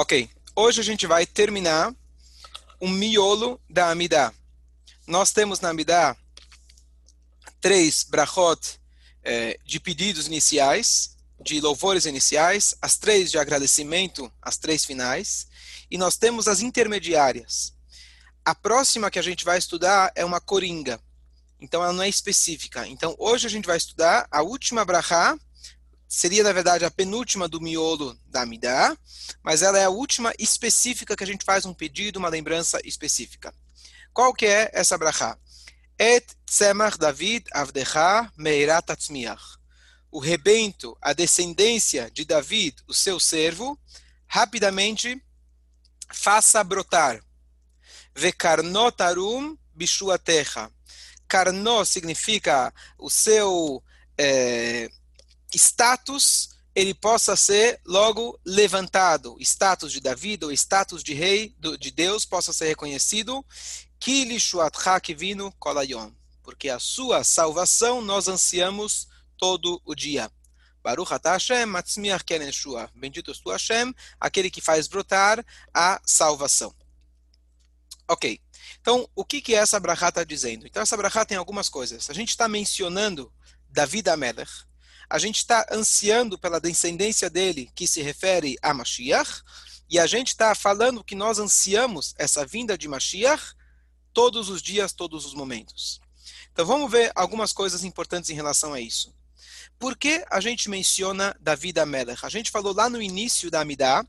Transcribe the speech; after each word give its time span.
Ok, 0.00 0.30
hoje 0.54 0.80
a 0.80 0.84
gente 0.84 1.08
vai 1.08 1.26
terminar 1.26 1.92
o 2.78 2.86
miolo 2.86 3.60
da 3.68 3.90
Amidá. 3.90 4.32
Nós 5.08 5.32
temos 5.32 5.58
na 5.58 5.70
Amidá 5.70 6.16
três 7.60 8.04
brachot 8.04 8.78
eh, 9.24 9.58
de 9.64 9.80
pedidos 9.80 10.28
iniciais, 10.28 11.16
de 11.40 11.60
louvores 11.60 12.06
iniciais, 12.06 12.76
as 12.80 12.96
três 12.96 13.28
de 13.28 13.38
agradecimento, 13.38 14.32
as 14.40 14.56
três 14.56 14.84
finais, 14.84 15.48
e 15.90 15.98
nós 15.98 16.16
temos 16.16 16.46
as 16.46 16.60
intermediárias. 16.60 17.74
A 18.44 18.54
próxima 18.54 19.10
que 19.10 19.18
a 19.18 19.22
gente 19.22 19.44
vai 19.44 19.58
estudar 19.58 20.12
é 20.14 20.24
uma 20.24 20.40
coringa, 20.40 21.00
então 21.60 21.82
ela 21.82 21.92
não 21.92 22.04
é 22.04 22.08
específica. 22.08 22.86
Então 22.86 23.16
hoje 23.18 23.48
a 23.48 23.50
gente 23.50 23.66
vai 23.66 23.76
estudar 23.76 24.28
a 24.30 24.42
última 24.42 24.84
brachá, 24.84 25.36
seria 26.08 26.42
na 26.42 26.52
verdade 26.52 26.84
a 26.84 26.90
penúltima 26.90 27.46
do 27.46 27.60
miolo 27.60 28.18
da 28.26 28.42
Amidá, 28.42 28.96
mas 29.42 29.62
ela 29.62 29.78
é 29.78 29.84
a 29.84 29.90
última 29.90 30.32
específica 30.38 31.14
que 31.14 31.22
a 31.22 31.26
gente 31.26 31.44
faz 31.44 31.66
um 31.66 31.74
pedido, 31.74 32.18
uma 32.18 32.30
lembrança 32.30 32.80
específica. 32.84 33.52
Qual 34.12 34.32
que 34.32 34.46
é 34.46 34.70
essa 34.72 34.96
brachá? 34.96 35.38
Et 35.98 36.24
tzemach 36.46 36.96
David 36.96 37.44
avdecha 37.52 38.32
meirat. 38.36 38.86
O 40.10 40.20
rebento, 40.20 40.96
a 41.02 41.12
descendência 41.12 42.10
de 42.10 42.24
David, 42.24 42.76
o 42.86 42.94
seu 42.94 43.20
servo, 43.20 43.78
rapidamente 44.26 45.22
faça 46.10 46.64
brotar. 46.64 47.20
Vekarnotarum 48.14 49.56
bishuatecha. 49.74 50.70
Karno 51.28 51.84
significa 51.84 52.72
o 52.96 53.10
seu 53.10 53.82
é, 54.16 54.88
status, 55.54 56.50
ele 56.74 56.94
possa 56.94 57.34
ser 57.36 57.80
logo 57.84 58.38
levantado. 58.44 59.36
Status 59.40 59.92
de 59.92 60.00
Davi, 60.00 60.38
ou 60.42 60.52
status 60.52 61.02
de 61.02 61.14
rei 61.14 61.54
de 61.78 61.90
Deus 61.90 62.24
possa 62.24 62.52
ser 62.52 62.68
reconhecido. 62.68 63.44
Porque 66.42 66.68
a 66.68 66.78
sua 66.78 67.24
salvação 67.24 68.00
nós 68.00 68.28
ansiamos 68.28 69.08
todo 69.36 69.80
o 69.84 69.94
dia. 69.94 70.30
Baruch 70.82 71.10
Hashem, 71.24 71.66
matzmiach 71.66 72.24
ken 72.24 72.40
Bendito 72.94 73.30
és 73.30 73.40
tu 73.40 73.50
Hashem, 73.50 73.92
aquele 74.20 74.50
que 74.50 74.60
faz 74.60 74.86
brotar 74.86 75.44
a 75.74 76.00
salvação. 76.06 76.74
Ok. 78.08 78.40
Então, 78.80 79.08
o 79.14 79.24
que, 79.24 79.42
que 79.42 79.54
essa 79.54 79.78
brachá 79.78 80.08
está 80.08 80.24
dizendo? 80.24 80.66
Então, 80.66 80.82
essa 80.82 80.96
brachá 80.96 81.24
tem 81.24 81.36
algumas 81.36 81.68
coisas. 81.68 82.08
A 82.08 82.14
gente 82.14 82.30
está 82.30 82.48
mencionando 82.48 83.32
David 83.68 84.08
Amelech, 84.08 84.50
a 85.08 85.18
gente 85.18 85.38
está 85.38 85.66
ansiando 85.70 86.38
pela 86.38 86.60
descendência 86.60 87.30
dele, 87.30 87.70
que 87.74 87.86
se 87.86 88.02
refere 88.02 88.56
a 88.60 88.74
Mashiach, 88.74 89.42
e 89.88 89.98
a 89.98 90.06
gente 90.06 90.28
está 90.28 90.54
falando 90.54 91.02
que 91.02 91.14
nós 91.14 91.38
ansiamos 91.38 92.14
essa 92.18 92.44
vinda 92.44 92.76
de 92.76 92.86
Mashiach 92.86 93.54
todos 94.12 94.48
os 94.48 94.60
dias, 94.60 94.92
todos 94.92 95.24
os 95.24 95.34
momentos. 95.34 96.00
Então, 96.52 96.66
vamos 96.66 96.90
ver 96.90 97.10
algumas 97.14 97.52
coisas 97.52 97.84
importantes 97.84 98.28
em 98.28 98.34
relação 98.34 98.74
a 98.74 98.80
isso. 98.80 99.14
Por 99.78 99.96
que 99.96 100.24
a 100.30 100.40
gente 100.40 100.68
menciona 100.68 101.34
David 101.40 101.78
Amelech? 101.78 102.26
A 102.26 102.28
gente 102.28 102.50
falou 102.50 102.74
lá 102.74 102.90
no 102.90 103.00
início 103.00 103.50
da 103.50 103.60
Amidah, 103.60 104.04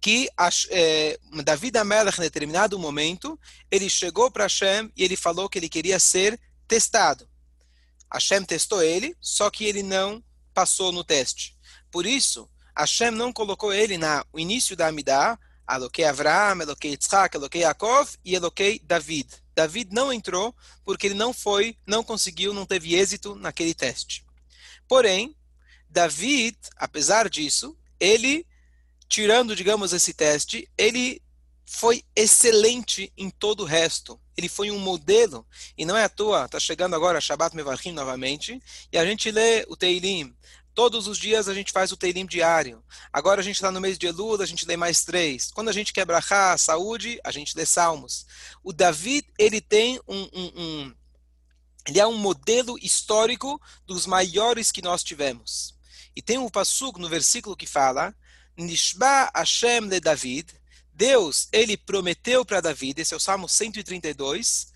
que 0.00 0.28
é, 0.70 1.18
Davi 1.44 1.72
Amelech, 1.76 2.18
em 2.18 2.22
determinado 2.22 2.78
momento, 2.78 3.38
ele 3.70 3.88
chegou 3.88 4.30
para 4.30 4.44
Hashem 4.44 4.92
e 4.96 5.02
ele 5.02 5.16
falou 5.16 5.48
que 5.48 5.58
ele 5.58 5.68
queria 5.68 5.98
ser 5.98 6.40
testado. 6.68 7.28
Hashem 8.12 8.44
testou 8.44 8.82
ele, 8.82 9.16
só 9.20 9.50
que 9.50 9.64
ele 9.64 9.82
não 9.82 10.22
passou 10.52 10.92
no 10.92 11.02
teste. 11.02 11.56
Por 11.90 12.06
isso, 12.06 12.48
Hashem 12.76 13.10
não 13.10 13.32
colocou 13.32 13.72
ele 13.72 13.98
no 13.98 14.38
início 14.38 14.76
da 14.76 14.88
Amidah, 14.88 15.38
Eloquei 15.70 16.04
Avraham, 16.04 16.62
Eloquei 16.62 16.92
Yitzhak, 16.92 17.36
Eloquei 17.36 17.62
Yaakov 17.62 18.10
e 18.24 18.34
Eloquei 18.34 18.80
David. 18.80 19.28
David 19.54 19.92
não 19.92 20.12
entrou 20.12 20.54
porque 20.84 21.06
ele 21.06 21.14
não 21.14 21.32
foi, 21.32 21.76
não 21.86 22.02
conseguiu, 22.02 22.52
não 22.52 22.66
teve 22.66 22.94
êxito 22.94 23.34
naquele 23.34 23.74
teste. 23.74 24.24
Porém, 24.88 25.36
David, 25.88 26.56
apesar 26.76 27.28
disso, 27.28 27.76
ele 28.00 28.46
tirando, 29.08 29.54
digamos, 29.54 29.92
esse 29.92 30.14
teste, 30.14 30.70
ele 30.76 31.22
foi 31.66 32.02
excelente 32.16 33.12
em 33.16 33.30
todo 33.30 33.60
o 33.62 33.66
resto. 33.66 34.18
Ele 34.36 34.48
foi 34.48 34.70
um 34.70 34.78
modelo, 34.78 35.46
e 35.76 35.84
não 35.84 35.96
é 35.96 36.04
à 36.04 36.08
toa, 36.08 36.46
está 36.46 36.58
chegando 36.58 36.94
agora 36.94 37.20
Shabbat 37.20 37.54
Mevachim 37.54 37.92
novamente, 37.92 38.60
e 38.90 38.98
a 38.98 39.04
gente 39.04 39.30
lê 39.30 39.64
o 39.68 39.76
Teilim. 39.76 40.34
Todos 40.74 41.06
os 41.06 41.18
dias 41.18 41.48
a 41.48 41.54
gente 41.54 41.70
faz 41.70 41.92
o 41.92 41.96
Teilim 41.96 42.24
diário. 42.24 42.82
Agora 43.12 43.40
a 43.40 43.44
gente 43.44 43.56
está 43.56 43.70
no 43.70 43.80
mês 43.80 43.98
de 43.98 44.06
Elul, 44.06 44.40
a 44.40 44.46
gente 44.46 44.64
lê 44.64 44.74
mais 44.74 45.04
três. 45.04 45.50
Quando 45.52 45.68
a 45.68 45.72
gente 45.72 45.92
quer 45.92 46.06
brachá, 46.06 46.56
saúde, 46.56 47.20
a 47.22 47.30
gente 47.30 47.54
lê 47.56 47.66
salmos. 47.66 48.26
O 48.64 48.72
David, 48.72 49.26
ele 49.38 49.60
tem 49.60 50.00
um, 50.08 50.22
um, 50.32 50.52
um 50.56 50.94
ele 51.86 51.98
é 51.98 52.06
um 52.06 52.16
modelo 52.16 52.78
histórico 52.78 53.60
dos 53.86 54.06
maiores 54.06 54.70
que 54.70 54.80
nós 54.80 55.02
tivemos. 55.02 55.74
E 56.14 56.22
tem 56.22 56.38
um 56.38 56.48
passuk 56.48 57.00
no 57.00 57.08
versículo 57.08 57.56
que 57.56 57.66
fala 57.66 58.14
Nishba 58.56 59.30
Hashem 59.34 59.88
de 59.88 59.98
David, 59.98 60.54
Deus, 60.92 61.48
ele 61.50 61.76
prometeu 61.76 62.44
para 62.44 62.60
David, 62.60 63.00
esse 63.00 63.14
é 63.14 63.16
o 63.16 63.20
Salmo 63.20 63.48
132, 63.48 64.72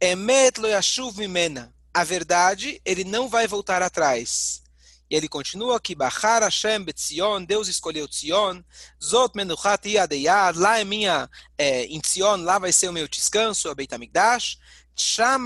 Emet 0.00 0.60
lo 0.60 0.68
yashuv 0.68 1.18
mimena, 1.18 1.74
a 1.92 2.04
verdade, 2.04 2.80
ele 2.84 3.04
não 3.04 3.28
vai 3.28 3.46
voltar 3.46 3.82
atrás. 3.82 4.62
E 5.10 5.16
ele 5.16 5.28
continua 5.28 5.76
aqui, 5.76 5.94
Bachar 5.94 6.42
Hashem 6.42 6.82
betzion, 6.82 7.44
Deus 7.44 7.68
escolheu 7.68 8.08
Tzion, 8.08 8.62
Zot 9.02 9.34
menuchat 9.34 9.88
yadeyad, 9.88 10.58
lá 10.58 10.78
é 10.78 10.84
minha, 10.84 11.30
é, 11.56 11.84
em 11.84 12.00
Tzion, 12.00 12.42
lá 12.42 12.58
vai 12.58 12.72
ser 12.72 12.88
o 12.88 12.92
meu 12.92 13.08
descanso, 13.08 13.68
a 13.68 13.74
Beit 13.74 13.94
HaMikdash, 13.94 14.58
Sham 14.96 15.44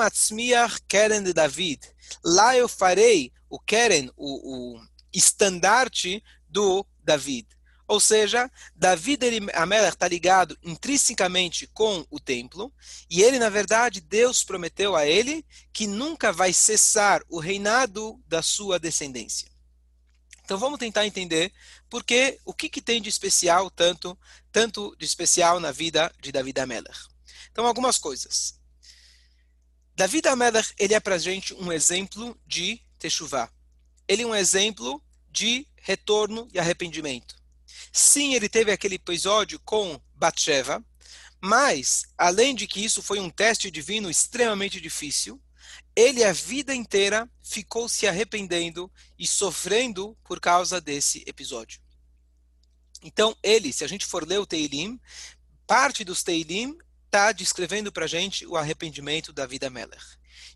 Keren 0.88 1.22
de 1.22 1.32
David, 1.32 1.80
lá 2.24 2.56
eu 2.56 2.68
farei 2.68 3.32
o 3.48 3.58
Keren, 3.58 4.10
o, 4.16 4.74
o 4.76 4.80
estandarte 5.12 6.22
do 6.48 6.84
David. 7.02 7.46
Ou 7.88 7.98
seja, 7.98 8.50
Davi 8.76 9.18
Amelech 9.54 9.94
está 9.94 10.06
ligado 10.06 10.58
intrinsecamente 10.62 11.66
com 11.68 12.06
o 12.10 12.20
templo, 12.20 12.70
e 13.08 13.22
ele, 13.22 13.38
na 13.38 13.48
verdade, 13.48 14.02
Deus 14.02 14.44
prometeu 14.44 14.94
a 14.94 15.06
ele 15.06 15.44
que 15.72 15.86
nunca 15.86 16.30
vai 16.30 16.52
cessar 16.52 17.22
o 17.30 17.40
reinado 17.40 18.22
da 18.28 18.42
sua 18.42 18.78
descendência. 18.78 19.48
Então 20.44 20.58
vamos 20.58 20.78
tentar 20.78 21.06
entender 21.06 21.52
porque 21.90 22.38
o 22.44 22.52
que, 22.54 22.68
que 22.68 22.82
tem 22.82 23.00
de 23.00 23.08
especial, 23.08 23.70
tanto, 23.70 24.18
tanto 24.52 24.94
de 24.98 25.06
especial 25.06 25.58
na 25.58 25.72
vida 25.72 26.14
de 26.20 26.30
Davi 26.30 26.52
Amelech. 26.58 26.98
Então, 27.50 27.66
algumas 27.66 27.98
coisas. 27.98 28.58
Davi 29.94 30.22
Amelech, 30.26 30.74
ele 30.78 30.94
é 30.94 31.00
para 31.00 31.16
a 31.16 31.18
gente 31.18 31.54
um 31.54 31.72
exemplo 31.72 32.38
de 32.46 32.80
Teshuvah. 32.98 33.50
Ele 34.06 34.22
é 34.22 34.26
um 34.26 34.34
exemplo 34.34 35.02
de 35.30 35.66
retorno 35.76 36.48
e 36.52 36.58
arrependimento. 36.58 37.38
Sim, 37.92 38.34
ele 38.34 38.48
teve 38.48 38.70
aquele 38.70 38.96
episódio 38.96 39.58
com 39.60 40.00
Batsheva, 40.14 40.84
mas, 41.40 42.04
além 42.16 42.54
de 42.54 42.66
que 42.66 42.84
isso 42.84 43.02
foi 43.02 43.20
um 43.20 43.30
teste 43.30 43.70
divino 43.70 44.10
extremamente 44.10 44.80
difícil, 44.80 45.40
ele 45.94 46.24
a 46.24 46.32
vida 46.32 46.74
inteira 46.74 47.28
ficou 47.42 47.88
se 47.88 48.06
arrependendo 48.06 48.90
e 49.18 49.26
sofrendo 49.26 50.16
por 50.24 50.40
causa 50.40 50.80
desse 50.80 51.22
episódio. 51.26 51.80
Então, 53.02 53.36
ele, 53.42 53.72
se 53.72 53.84
a 53.84 53.88
gente 53.88 54.06
for 54.06 54.26
ler 54.26 54.38
o 54.38 54.46
Teilim, 54.46 55.00
parte 55.66 56.04
dos 56.04 56.22
Teilim 56.22 56.76
está 57.08 57.32
descrevendo 57.32 57.90
para 57.90 58.04
a 58.04 58.08
gente 58.08 58.46
o 58.46 58.54
arrependimento 58.54 59.32
da 59.32 59.46
vida 59.46 59.70
Melech. 59.70 60.04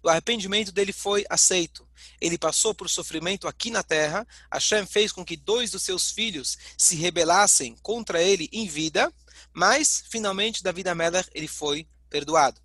O 0.03 0.09
arrependimento 0.09 0.71
dele 0.71 0.93
foi 0.93 1.25
aceito. 1.31 1.89
Ele 2.21 2.37
passou 2.37 2.75
por 2.75 2.91
sofrimento 2.91 3.49
aqui 3.49 3.71
na 3.71 3.83
terra. 3.83 4.27
Hashem 4.53 4.85
fez 4.85 5.13
com 5.13 5.25
que 5.25 5.37
dois 5.37 5.71
dos 5.71 5.83
seus 5.83 6.11
filhos 6.11 6.59
se 6.77 6.95
rebelassem 6.95 7.75
contra 7.83 8.23
ele 8.23 8.51
em 8.53 8.69
vida, 8.69 9.13
mas 9.53 10.05
finalmente 10.11 10.63
Davi 10.63 10.87
Amelech 10.87 11.31
ele 11.35 11.49
foi 11.49 11.89
perdoado. 12.11 12.61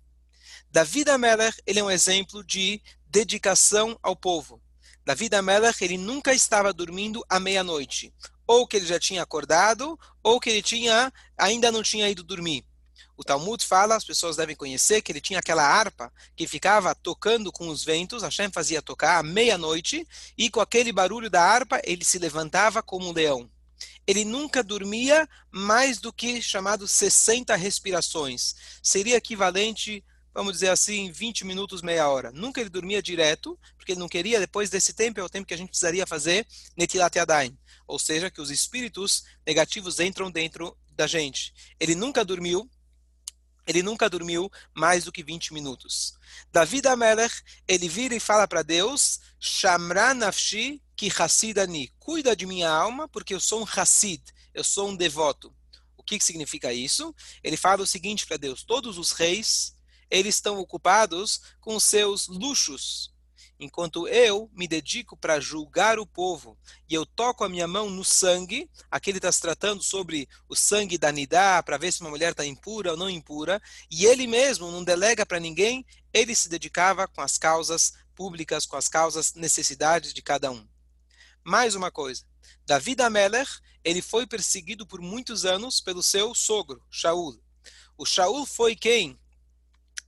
Davi 0.70 1.04
Amelech 1.08 1.58
ele 1.66 1.80
é 1.80 1.84
um 1.84 1.90
exemplo 1.90 2.44
de 2.44 2.82
dedicação 3.06 3.98
ao 4.02 4.14
povo. 4.14 4.60
Davi 5.02 5.30
Amelech 5.34 5.82
ele 5.82 5.96
nunca 5.96 6.34
estava 6.34 6.74
dormindo 6.74 7.24
à 7.26 7.40
meia-noite, 7.40 8.12
ou 8.46 8.66
que 8.66 8.76
ele 8.76 8.86
já 8.86 9.00
tinha 9.00 9.22
acordado, 9.22 9.98
ou 10.22 10.38
que 10.38 10.50
ele 10.50 10.62
tinha 10.62 11.10
ainda 11.38 11.72
não 11.72 11.82
tinha 11.82 12.10
ido 12.10 12.22
dormir. 12.22 12.67
O 13.18 13.24
Talmud 13.24 13.66
fala, 13.66 13.96
as 13.96 14.04
pessoas 14.04 14.36
devem 14.36 14.54
conhecer, 14.54 15.02
que 15.02 15.10
ele 15.10 15.20
tinha 15.20 15.40
aquela 15.40 15.66
harpa 15.66 16.12
que 16.36 16.46
ficava 16.46 16.94
tocando 16.94 17.50
com 17.50 17.68
os 17.68 17.82
ventos, 17.82 18.22
Hashem 18.22 18.48
fazia 18.52 18.80
tocar 18.80 19.18
à 19.18 19.22
meia-noite, 19.24 20.06
e 20.38 20.48
com 20.48 20.60
aquele 20.60 20.92
barulho 20.92 21.28
da 21.28 21.42
harpa 21.42 21.82
ele 21.82 22.04
se 22.04 22.16
levantava 22.16 22.80
como 22.80 23.08
um 23.08 23.12
leão. 23.12 23.50
Ele 24.06 24.24
nunca 24.24 24.62
dormia 24.62 25.28
mais 25.50 25.98
do 25.98 26.12
que 26.12 26.40
chamado 26.40 26.86
60 26.86 27.56
respirações. 27.56 28.54
Seria 28.80 29.16
equivalente 29.16 30.04
vamos 30.32 30.52
dizer 30.52 30.68
assim, 30.68 31.10
20 31.10 31.44
minutos, 31.44 31.82
meia 31.82 32.08
hora. 32.08 32.30
Nunca 32.30 32.60
ele 32.60 32.70
dormia 32.70 33.02
direto, 33.02 33.58
porque 33.76 33.90
ele 33.90 33.98
não 33.98 34.08
queria, 34.08 34.38
depois 34.38 34.70
desse 34.70 34.92
tempo, 34.92 35.18
é 35.18 35.24
o 35.24 35.28
tempo 35.28 35.48
que 35.48 35.54
a 35.54 35.56
gente 35.56 35.70
precisaria 35.70 36.06
fazer 36.06 36.46
Netilat 36.76 37.16
Yadayim. 37.16 37.58
Ou 37.88 37.98
seja, 37.98 38.30
que 38.30 38.40
os 38.40 38.48
espíritos 38.48 39.24
negativos 39.44 39.98
entram 39.98 40.30
dentro 40.30 40.78
da 40.92 41.08
gente. 41.08 41.52
Ele 41.80 41.96
nunca 41.96 42.24
dormiu, 42.24 42.70
ele 43.68 43.82
nunca 43.82 44.08
dormiu 44.08 44.50
mais 44.74 45.04
do 45.04 45.12
que 45.12 45.22
20 45.22 45.52
minutos. 45.52 46.14
David 46.50 46.88
Amelech, 46.88 47.42
ele 47.68 47.86
vira 47.86 48.14
e 48.14 48.20
fala 48.20 48.48
para 48.48 48.62
Deus, 48.62 49.20
Shamra 49.38 50.14
nafshi 50.14 50.82
ki 50.96 51.12
hassidani. 51.16 51.92
Cuida 51.98 52.34
de 52.34 52.46
minha 52.46 52.70
alma, 52.70 53.06
porque 53.06 53.34
eu 53.34 53.40
sou 53.40 53.60
um 53.60 53.66
hassid, 53.66 54.22
eu 54.54 54.64
sou 54.64 54.88
um 54.88 54.96
devoto. 54.96 55.54
O 55.98 56.02
que, 56.02 56.18
que 56.18 56.24
significa 56.24 56.72
isso? 56.72 57.14
Ele 57.44 57.58
fala 57.58 57.82
o 57.82 57.86
seguinte 57.86 58.26
para 58.26 58.38
Deus, 58.38 58.62
todos 58.62 58.96
os 58.96 59.12
reis, 59.12 59.76
eles 60.10 60.36
estão 60.36 60.58
ocupados 60.58 61.42
com 61.60 61.78
seus 61.78 62.26
luxos, 62.26 63.12
enquanto 63.58 64.06
eu 64.06 64.50
me 64.54 64.68
dedico 64.68 65.16
para 65.16 65.40
julgar 65.40 65.98
o 65.98 66.06
povo 66.06 66.56
e 66.88 66.94
eu 66.94 67.04
toco 67.04 67.44
a 67.44 67.48
minha 67.48 67.66
mão 67.66 67.90
no 67.90 68.04
sangue, 68.04 68.70
aqui 68.90 69.10
ele 69.10 69.18
está 69.18 69.32
se 69.32 69.40
tratando 69.40 69.82
sobre 69.82 70.28
o 70.48 70.54
sangue 70.54 70.96
da 70.96 71.10
Nidá, 71.10 71.62
para 71.62 71.78
ver 71.78 71.92
se 71.92 72.00
uma 72.00 72.10
mulher 72.10 72.30
está 72.32 72.44
impura 72.44 72.92
ou 72.92 72.96
não 72.96 73.10
impura, 73.10 73.60
e 73.90 74.06
ele 74.06 74.26
mesmo 74.26 74.70
não 74.70 74.84
delega 74.84 75.26
para 75.26 75.40
ninguém, 75.40 75.84
ele 76.12 76.34
se 76.34 76.48
dedicava 76.48 77.08
com 77.08 77.20
as 77.20 77.36
causas 77.36 77.94
públicas, 78.14 78.64
com 78.64 78.76
as 78.76 78.88
causas 78.88 79.34
necessidades 79.34 80.14
de 80.14 80.22
cada 80.22 80.50
um. 80.50 80.66
Mais 81.44 81.74
uma 81.74 81.90
coisa, 81.90 82.24
David 82.66 83.02
Ameller, 83.02 83.48
ele 83.82 84.02
foi 84.02 84.26
perseguido 84.26 84.86
por 84.86 85.00
muitos 85.00 85.44
anos 85.44 85.80
pelo 85.80 86.02
seu 86.02 86.34
sogro, 86.34 86.82
Shaul. 86.90 87.40
O 87.96 88.04
Shaul 88.04 88.44
foi 88.44 88.76
quem 88.76 89.18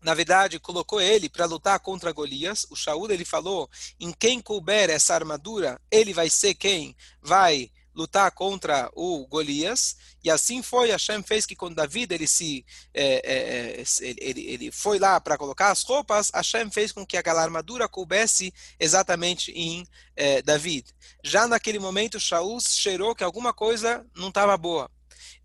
na 0.03 0.15
verdade, 0.15 0.59
colocou 0.59 1.01
ele 1.01 1.29
para 1.29 1.45
lutar 1.45 1.79
contra 1.81 2.13
Golias. 2.13 2.67
O 2.71 2.77
Shaul 2.77 3.11
ele 3.11 3.25
falou: 3.25 3.69
em 3.99 4.13
quem 4.13 4.41
couber 4.41 4.89
essa 4.89 5.15
armadura, 5.15 5.81
ele 5.91 6.15
vai 6.15 6.31
ser 6.31 6.55
quem 6.55 6.97
vai 7.21 7.71
lutar 7.95 8.31
contra 8.31 8.91
o 8.95 9.27
Golias. 9.27 9.97
E 10.25 10.31
assim 10.31 10.63
foi. 10.63 10.91
Hashem 10.91 11.23
fez 11.23 11.45
que 11.45 11.55
quando 11.57 11.75
David 11.77 12.15
ele 12.15 12.27
se 12.27 12.65
é, 12.95 13.81
é, 13.83 13.85
ele, 14.01 14.47
ele 14.47 14.73
foi 14.73 14.99
lá 14.99 15.21
para 15.21 15.37
colocar 15.37 15.71
as 15.71 15.83
roupas, 15.83 16.31
Hashem 16.35 16.71
fez 16.71 16.93
com 16.93 17.05
que 17.05 17.17
aquela 17.17 17.43
armadura 17.43 17.89
coubesse 17.89 18.53
exatamente 18.79 19.51
em 19.53 19.87
é, 20.17 20.41
David. 20.41 20.87
Já 21.23 21.47
naquele 21.47 21.79
momento, 21.79 22.21
Shaul 22.21 22.59
cheirou 22.61 23.15
que 23.15 23.25
alguma 23.25 23.53
coisa 23.53 24.07
não 24.15 24.29
estava 24.29 24.57
boa. 24.57 24.91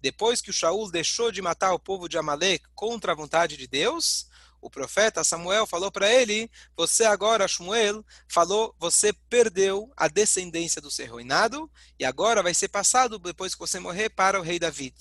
Depois 0.01 0.39
que 0.39 0.49
o 0.49 0.53
Shaul 0.53 0.91
deixou 0.91 1.31
de 1.31 1.41
matar 1.41 1.73
o 1.73 1.79
povo 1.79 2.07
de 2.07 2.17
Amalek 2.17 2.63
contra 2.75 3.11
a 3.11 3.15
vontade 3.15 3.57
de 3.57 3.67
Deus, 3.67 4.27
o 4.65 4.69
profeta 4.69 5.23
Samuel 5.23 5.67
falou 5.67 5.91
para 5.91 6.12
ele: 6.12 6.50
Você 6.75 7.06
agora, 7.06 7.47
Shmuel, 7.47 8.03
falou, 8.27 8.75
você 8.79 9.13
perdeu 9.29 9.91
a 9.95 10.07
descendência 10.07 10.81
do 10.81 10.89
seu 10.89 11.15
reinado 11.15 11.69
e 12.00 12.03
agora 12.03 12.41
vai 12.41 12.51
ser 12.51 12.69
passado, 12.69 13.19
depois 13.19 13.53
que 13.53 13.59
você 13.59 13.79
morrer, 13.79 14.09
para 14.09 14.39
o 14.39 14.44
rei 14.44 14.57
David. 14.57 14.95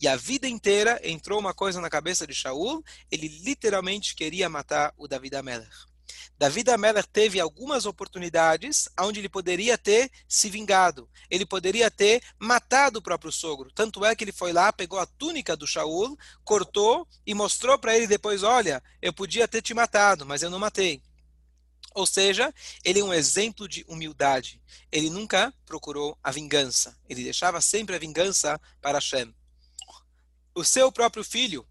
E 0.00 0.08
a 0.08 0.16
vida 0.16 0.48
inteira 0.48 0.98
entrou 1.04 1.38
uma 1.38 1.52
coisa 1.52 1.78
na 1.78 1.90
cabeça 1.90 2.26
de 2.26 2.32
Shaul: 2.32 2.82
ele 3.10 3.28
literalmente 3.28 4.14
queria 4.14 4.48
matar 4.48 4.94
o 4.96 5.06
David 5.06 5.36
Amelech. 5.36 5.91
David 6.38 6.70
Amelech 6.70 7.08
teve 7.08 7.40
algumas 7.40 7.86
oportunidades 7.86 8.88
onde 9.00 9.20
ele 9.20 9.28
poderia 9.28 9.78
ter 9.78 10.10
se 10.28 10.50
vingado. 10.50 11.08
Ele 11.30 11.46
poderia 11.46 11.90
ter 11.90 12.22
matado 12.38 12.98
o 12.98 13.02
próprio 13.02 13.32
sogro. 13.32 13.70
Tanto 13.72 14.04
é 14.04 14.14
que 14.14 14.24
ele 14.24 14.32
foi 14.32 14.52
lá, 14.52 14.72
pegou 14.72 14.98
a 14.98 15.06
túnica 15.06 15.56
do 15.56 15.66
Shaul, 15.66 16.16
cortou 16.44 17.06
e 17.26 17.34
mostrou 17.34 17.78
para 17.78 17.96
ele 17.96 18.06
depois: 18.06 18.42
Olha, 18.42 18.82
eu 19.00 19.12
podia 19.12 19.46
ter 19.46 19.62
te 19.62 19.74
matado, 19.74 20.26
mas 20.26 20.42
eu 20.42 20.50
não 20.50 20.58
matei. 20.58 21.02
Ou 21.94 22.06
seja, 22.06 22.52
ele 22.84 23.00
é 23.00 23.04
um 23.04 23.12
exemplo 23.12 23.68
de 23.68 23.84
humildade. 23.86 24.60
Ele 24.90 25.10
nunca 25.10 25.52
procurou 25.66 26.18
a 26.22 26.30
vingança. 26.30 26.96
Ele 27.08 27.22
deixava 27.22 27.60
sempre 27.60 27.94
a 27.94 27.98
vingança 27.98 28.60
para 28.80 28.98
Hashem. 28.98 29.34
O 30.54 30.64
seu 30.64 30.90
próprio 30.90 31.24
filho, 31.24 31.66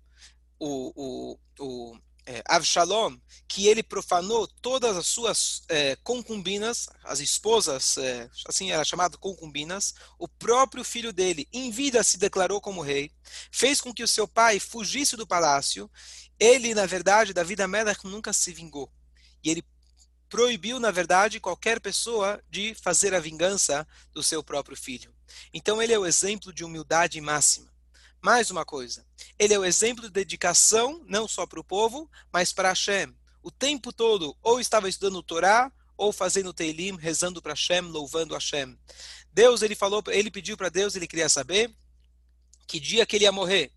o, 0.60 0.92
o, 0.96 1.40
o 1.60 2.00
é, 2.32 2.42
Avshalom, 2.46 3.18
que 3.46 3.68
ele 3.68 3.84
profanou 3.84 4.48
todas 4.48 4.96
as 4.96 5.08
suas 5.08 5.64
é, 5.68 5.98
concubinas, 5.98 6.88
as 7.04 7.20
esposas, 7.20 7.98
é, 7.98 8.30
assim 8.48 8.72
era 8.72 8.86
chamado 8.86 9.18
concubinas, 9.18 9.94
o 10.18 10.28
próprio 10.28 10.84
filho 10.86 11.12
dele, 11.12 11.48
em 11.52 11.70
vida, 11.70 12.02
se 12.04 12.18
declarou 12.18 12.62
como 12.62 12.82
rei, 12.82 13.12
fez 13.52 13.82
com 13.82 13.94
que 13.94 14.04
o 14.04 14.08
seu 14.08 14.26
pai 14.26 14.60
fugisse 14.60 15.18
do 15.18 15.28
palácio. 15.28 15.92
Ele, 16.40 16.74
na 16.74 16.86
verdade, 16.86 17.34
Davi 17.34 17.62
Amelech 17.62 18.06
nunca 18.06 18.32
se 18.32 18.54
vingou. 18.54 18.90
E 19.44 19.50
ele 19.50 19.64
proibiu, 20.30 20.80
na 20.80 20.92
verdade, 20.92 21.42
qualquer 21.42 21.82
pessoa 21.82 22.42
de 22.50 22.74
fazer 22.76 23.14
a 23.14 23.20
vingança 23.20 23.86
do 24.14 24.24
seu 24.24 24.42
próprio 24.42 24.78
filho. 24.78 25.14
Então, 25.54 25.82
ele 25.82 25.94
é 25.94 26.00
o 26.00 26.06
exemplo 26.06 26.54
de 26.54 26.64
humildade 26.64 27.20
máxima. 27.20 27.71
Mais 28.24 28.52
uma 28.52 28.64
coisa, 28.64 29.04
ele 29.40 29.52
é 29.52 29.58
o 29.58 29.66
exemplo 29.66 30.04
de 30.04 30.12
dedicação 30.12 31.04
não 31.08 31.28
só 31.28 31.48
para 31.48 31.60
o 31.60 31.64
povo, 31.64 32.08
mas 32.32 32.54
para 32.54 32.70
Hashem. 32.70 33.16
O 33.42 33.50
tempo 33.50 33.92
todo, 33.92 34.38
ou 34.44 34.60
estava 34.60 34.88
estudando 34.88 35.16
o 35.16 35.24
Torá, 35.24 35.72
ou 35.98 36.14
fazendo 36.14 36.54
Teilim, 36.54 36.96
rezando 36.98 37.42
para 37.42 37.54
Hashem, 37.54 37.82
louvando 37.82 38.36
Hashem. 38.36 38.78
Deus, 39.34 39.64
ele 39.64 39.74
falou, 39.74 40.04
ele 40.10 40.30
pediu 40.30 40.56
para 40.56 40.70
Deus, 40.70 40.96
ele 40.96 41.08
queria 41.08 41.30
saber 41.30 41.76
que 42.68 42.80
dia 42.80 43.08
que 43.08 43.16
ele 43.16 43.24
ia 43.26 43.32
morrer. 43.32 43.72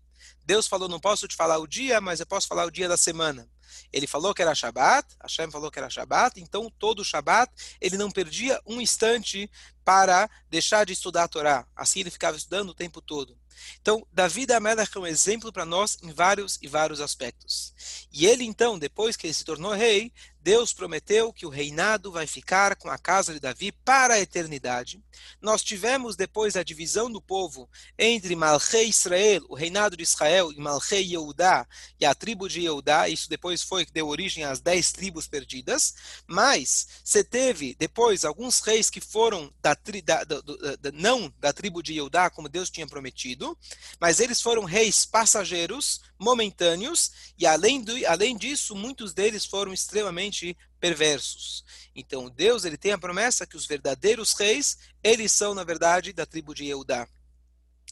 Deus 0.45 0.67
falou, 0.67 0.87
não 0.87 0.99
posso 0.99 1.27
te 1.27 1.35
falar 1.35 1.57
o 1.57 1.65
dia, 1.65 1.99
mas 1.99 2.19
eu 2.19 2.27
posso 2.27 2.47
falar 2.47 2.65
o 2.65 2.71
dia 2.71 2.87
da 2.87 2.97
semana. 2.97 3.49
Ele 3.91 4.05
falou 4.05 4.31
que 4.31 4.43
era 4.43 4.53
Shabat, 4.53 5.07
Hashem 5.23 5.49
falou 5.49 5.71
que 5.71 5.79
era 5.79 5.89
Shabat, 5.89 6.39
então 6.39 6.71
todo 6.77 7.03
Shabat 7.03 7.51
ele 7.81 7.97
não 7.97 8.11
perdia 8.11 8.61
um 8.63 8.79
instante 8.79 9.49
para 9.83 10.29
deixar 10.51 10.85
de 10.85 10.93
estudar 10.93 11.23
a 11.23 11.27
Torá. 11.27 11.67
Assim 11.75 12.01
ele 12.01 12.11
ficava 12.11 12.37
estudando 12.37 12.69
o 12.69 12.75
tempo 12.75 13.01
todo. 13.01 13.35
Então, 13.81 14.05
Davi 14.11 14.45
da 14.45 14.59
Melech 14.59 14.95
é 14.95 14.99
um 14.99 15.07
exemplo 15.07 15.51
para 15.51 15.65
nós 15.65 15.97
em 16.01 16.11
vários 16.11 16.57
e 16.61 16.67
vários 16.67 16.99
aspectos. 16.99 17.73
E 18.11 18.25
ele, 18.25 18.43
então, 18.43 18.77
depois 18.77 19.15
que 19.15 19.27
ele 19.27 19.33
se 19.33 19.45
tornou 19.45 19.73
rei, 19.73 20.11
Deus 20.45 20.71
prometeu 20.71 21.33
que 21.33 21.43
o 21.43 21.49
reinado 21.49 22.11
vai 22.11 22.27
ficar 22.27 22.75
com 22.75 22.87
a 22.87 22.99
casa 22.99 23.33
de 23.33 23.39
Davi 23.39 23.71
para 23.71 24.13
a 24.13 24.19
eternidade. 24.19 25.03
Nós 25.41 25.63
tivemos 25.63 26.15
depois 26.15 26.55
a 26.55 26.61
divisão 26.61 27.11
do 27.11 27.19
povo 27.19 27.67
entre 27.97 28.35
Malchei 28.35 28.87
Israel, 28.87 29.43
o 29.49 29.55
reinado 29.55 29.97
de 29.97 30.03
Israel, 30.03 30.51
e 30.51 30.59
Malchei 30.59 31.01
Yehudá, 31.01 31.65
e 31.99 32.05
a 32.05 32.13
tribo 32.13 32.47
de 32.47 32.61
Yehudá. 32.61 33.09
Isso 33.09 33.27
depois 33.27 33.63
foi 33.63 33.87
que 33.87 33.91
deu 33.91 34.07
origem 34.07 34.43
às 34.43 34.59
dez 34.59 34.91
tribos 34.91 35.27
perdidas. 35.27 35.95
Mas 36.27 36.89
você 37.03 37.23
teve 37.23 37.75
depois 37.79 38.23
alguns 38.23 38.59
reis 38.59 38.87
que 38.91 39.01
foram 39.01 39.51
da, 39.63 39.75
da, 40.03 40.23
da, 40.25 40.41
da 40.79 40.91
não 40.93 41.33
da 41.39 41.51
tribo 41.51 41.81
de 41.81 41.93
Yehudá, 41.93 42.29
como 42.29 42.47
Deus 42.47 42.69
tinha 42.69 42.85
prometido, 42.85 43.57
mas 43.99 44.19
eles 44.19 44.39
foram 44.39 44.63
reis 44.63 45.07
passageiros, 45.07 46.01
momentâneos, 46.19 47.33
e 47.35 47.47
além, 47.47 47.81
do, 47.81 47.93
além 48.05 48.37
disso, 48.37 48.75
muitos 48.75 49.11
deles 49.11 49.43
foram 49.43 49.73
extremamente 49.73 50.34
perversos. 50.79 51.63
Então 51.95 52.29
Deus 52.29 52.65
ele 52.65 52.77
tem 52.77 52.91
a 52.91 52.97
promessa 52.97 53.45
que 53.45 53.55
os 53.55 53.65
verdadeiros 53.65 54.33
reis, 54.33 54.77
eles 55.03 55.31
são 55.31 55.53
na 55.53 55.63
verdade 55.63 56.13
da 56.13 56.25
tribo 56.25 56.53
de 56.53 56.67
Eudá. 56.67 57.07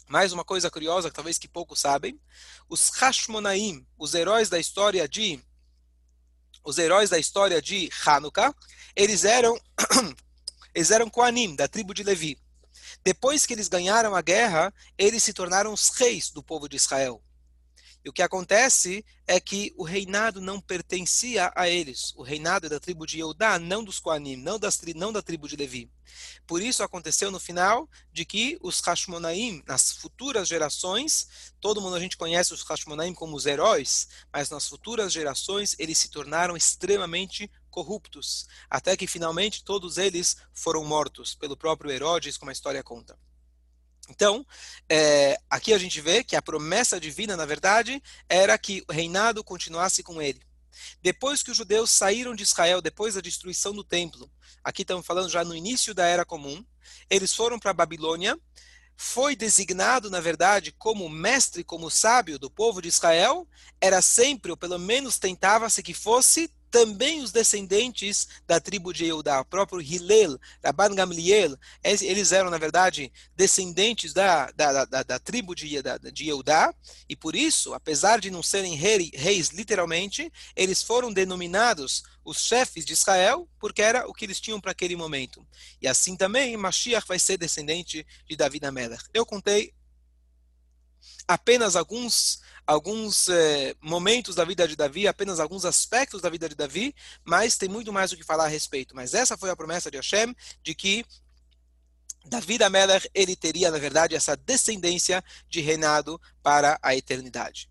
Mais 0.07 0.33
uma 0.33 0.43
coisa 0.43 0.69
curiosa 0.69 1.09
que 1.09 1.15
talvez 1.15 1.37
que 1.37 1.47
poucos 1.47 1.79
sabem, 1.79 2.19
os 2.69 2.89
Hashmonaim, 2.89 3.85
os 3.97 4.13
heróis 4.13 4.49
da 4.49 4.59
história 4.59 5.07
de 5.07 5.39
os 6.63 6.77
heróis 6.77 7.09
da 7.09 7.19
história 7.19 7.61
de 7.61 7.89
Hanukkah, 8.05 8.53
eles 8.95 9.25
eram 9.25 9.59
eles 10.73 10.91
eram 10.91 11.09
Koanim, 11.09 11.55
da 11.55 11.67
tribo 11.67 11.93
de 11.93 12.03
Levi. 12.03 12.37
Depois 13.03 13.45
que 13.45 13.53
eles 13.53 13.67
ganharam 13.67 14.15
a 14.15 14.21
guerra, 14.21 14.73
eles 14.97 15.23
se 15.23 15.33
tornaram 15.33 15.73
os 15.73 15.89
reis 15.89 16.29
do 16.29 16.41
povo 16.41 16.69
de 16.69 16.77
Israel. 16.77 17.21
E 18.03 18.09
o 18.09 18.13
que 18.13 18.21
acontece 18.21 19.05
é 19.25 19.39
que 19.39 19.73
o 19.77 19.83
reinado 19.83 20.41
não 20.41 20.59
pertencia 20.59 21.51
a 21.55 21.69
eles. 21.69 22.13
O 22.15 22.21
reinado 22.21 22.65
é 22.65 22.69
da 22.69 22.79
tribo 22.79 23.05
de 23.05 23.19
Eudá, 23.19 23.57
não 23.57 23.83
dos 23.83 23.99
Koanim, 23.99 24.35
não, 24.35 24.59
das, 24.59 24.81
não 24.95 25.13
da 25.13 25.21
tribo 25.21 25.47
de 25.47 25.55
Levi. 25.55 25.89
Por 26.45 26.61
isso 26.61 26.83
aconteceu 26.83 27.31
no 27.31 27.39
final 27.39 27.89
de 28.11 28.25
que 28.25 28.57
os 28.61 28.81
Hashmonaim, 28.81 29.63
nas 29.65 29.93
futuras 29.93 30.47
gerações, 30.47 31.53
todo 31.61 31.81
mundo 31.81 31.95
a 31.95 31.99
gente 31.99 32.17
conhece 32.17 32.53
os 32.53 32.61
Hashmonaim 32.61 33.13
como 33.13 33.35
os 33.35 33.45
heróis, 33.45 34.09
mas 34.31 34.49
nas 34.49 34.67
futuras 34.67 35.13
gerações 35.13 35.75
eles 35.79 35.97
se 35.97 36.09
tornaram 36.09 36.57
extremamente 36.57 37.49
corruptos, 37.69 38.45
até 38.69 38.95
que 38.97 39.07
finalmente 39.07 39.63
todos 39.63 39.97
eles 39.97 40.37
foram 40.53 40.83
mortos 40.83 41.33
pelo 41.33 41.57
próprio 41.57 41.89
Herodes, 41.89 42.37
como 42.37 42.49
a 42.49 42.53
história 42.53 42.83
conta. 42.83 43.17
Então, 44.09 44.45
é, 44.89 45.37
aqui 45.49 45.73
a 45.73 45.77
gente 45.77 46.01
vê 46.01 46.23
que 46.23 46.35
a 46.35 46.41
promessa 46.41 46.99
divina, 46.99 47.37
na 47.37 47.45
verdade, 47.45 48.01
era 48.27 48.57
que 48.57 48.83
o 48.87 48.91
reinado 48.91 49.43
continuasse 49.43 50.03
com 50.03 50.21
ele. 50.21 50.41
Depois 51.01 51.41
que 51.41 51.51
os 51.51 51.57
judeus 51.57 51.91
saíram 51.91 52.35
de 52.35 52.43
Israel, 52.43 52.81
depois 52.81 53.13
da 53.13 53.21
destruição 53.21 53.73
do 53.73 53.83
templo, 53.83 54.29
aqui 54.63 54.81
estamos 54.81 55.05
falando 55.05 55.29
já 55.29 55.43
no 55.43 55.55
início 55.55 55.93
da 55.93 56.05
Era 56.05 56.25
Comum, 56.25 56.63
eles 57.09 57.33
foram 57.33 57.59
para 57.59 57.71
a 57.71 57.75
Babilônia. 57.75 58.37
foi 58.95 59.35
designado, 59.35 60.09
na 60.09 60.19
verdade, 60.19 60.71
como 60.71 61.09
mestre, 61.09 61.63
como 61.63 61.89
sábio 61.89 62.37
do 62.37 62.49
povo 62.49 62.79
de 62.79 62.89
Israel, 62.89 63.47
era 63.81 64.01
sempre, 64.03 64.51
ou 64.51 64.57
pelo 64.57 64.77
menos 64.77 65.17
tentava-se 65.17 65.81
que 65.81 65.95
fosse, 65.95 66.51
também 66.73 67.21
os 67.21 67.31
descendentes 67.31 68.27
da 68.47 68.59
tribo 68.59 68.91
de 68.91 69.05
Eudá, 69.05 69.39
o 69.39 69.45
próprio 69.45 69.79
Hillel, 69.79 70.39
Rabban 70.65 70.95
Gamliel, 70.95 71.55
eles 71.83 72.31
eram, 72.31 72.49
na 72.49 72.57
verdade, 72.57 73.13
descendentes 73.35 74.11
da, 74.11 74.49
da, 74.49 74.83
da, 74.83 75.03
da 75.03 75.19
tribo 75.19 75.53
de, 75.53 75.69
de 76.11 76.27
Eudá, 76.27 76.73
e 77.07 77.15
por 77.15 77.35
isso, 77.35 77.75
apesar 77.75 78.19
de 78.19 78.31
não 78.31 78.41
serem 78.41 78.73
rei, 78.73 79.11
reis 79.13 79.49
literalmente, 79.49 80.33
eles 80.55 80.81
foram 80.81 81.13
denominados 81.13 82.01
os 82.25 82.39
chefes 82.39 82.83
de 82.83 82.93
Israel, 82.93 83.47
porque 83.59 83.83
era 83.83 84.07
o 84.07 84.13
que 84.13 84.25
eles 84.25 84.41
tinham 84.41 84.59
para 84.59 84.71
aquele 84.71 84.95
momento. 84.95 85.45
E 85.79 85.87
assim 85.87 86.15
também, 86.15 86.57
Mashiach 86.57 87.07
vai 87.07 87.19
ser 87.19 87.37
descendente 87.37 88.03
de 88.27 88.35
Davi 88.35 88.59
Amelech. 88.63 89.03
Eu 89.13 89.27
contei 89.27 89.75
apenas 91.27 91.75
alguns 91.75 92.41
alguns 92.65 93.27
eh, 93.27 93.75
momentos 93.81 94.35
da 94.35 94.45
vida 94.45 94.65
de 94.65 94.75
Davi, 94.75 95.05
apenas 95.05 95.39
alguns 95.39 95.65
aspectos 95.65 96.21
da 96.21 96.29
vida 96.29 96.47
de 96.47 96.55
Davi, 96.55 96.95
mas 97.25 97.57
tem 97.57 97.67
muito 97.67 97.91
mais 97.91 98.11
o 98.11 98.17
que 98.17 98.23
falar 98.23 98.45
a 98.45 98.47
respeito. 98.47 98.95
Mas 98.95 99.13
essa 99.13 99.37
foi 99.37 99.49
a 99.49 99.55
promessa 99.55 99.91
de 99.91 99.97
Hashem 99.97 100.33
de 100.61 100.73
que 100.73 101.05
Davi 102.25 102.57
da 102.57 102.69
Meller 102.69 103.05
ele 103.13 103.35
teria, 103.35 103.69
na 103.69 103.77
verdade, 103.77 104.15
essa 104.15 104.35
descendência 104.35 105.23
de 105.49 105.59
reinado 105.59 106.19
para 106.41 106.79
a 106.81 106.95
eternidade. 106.95 107.69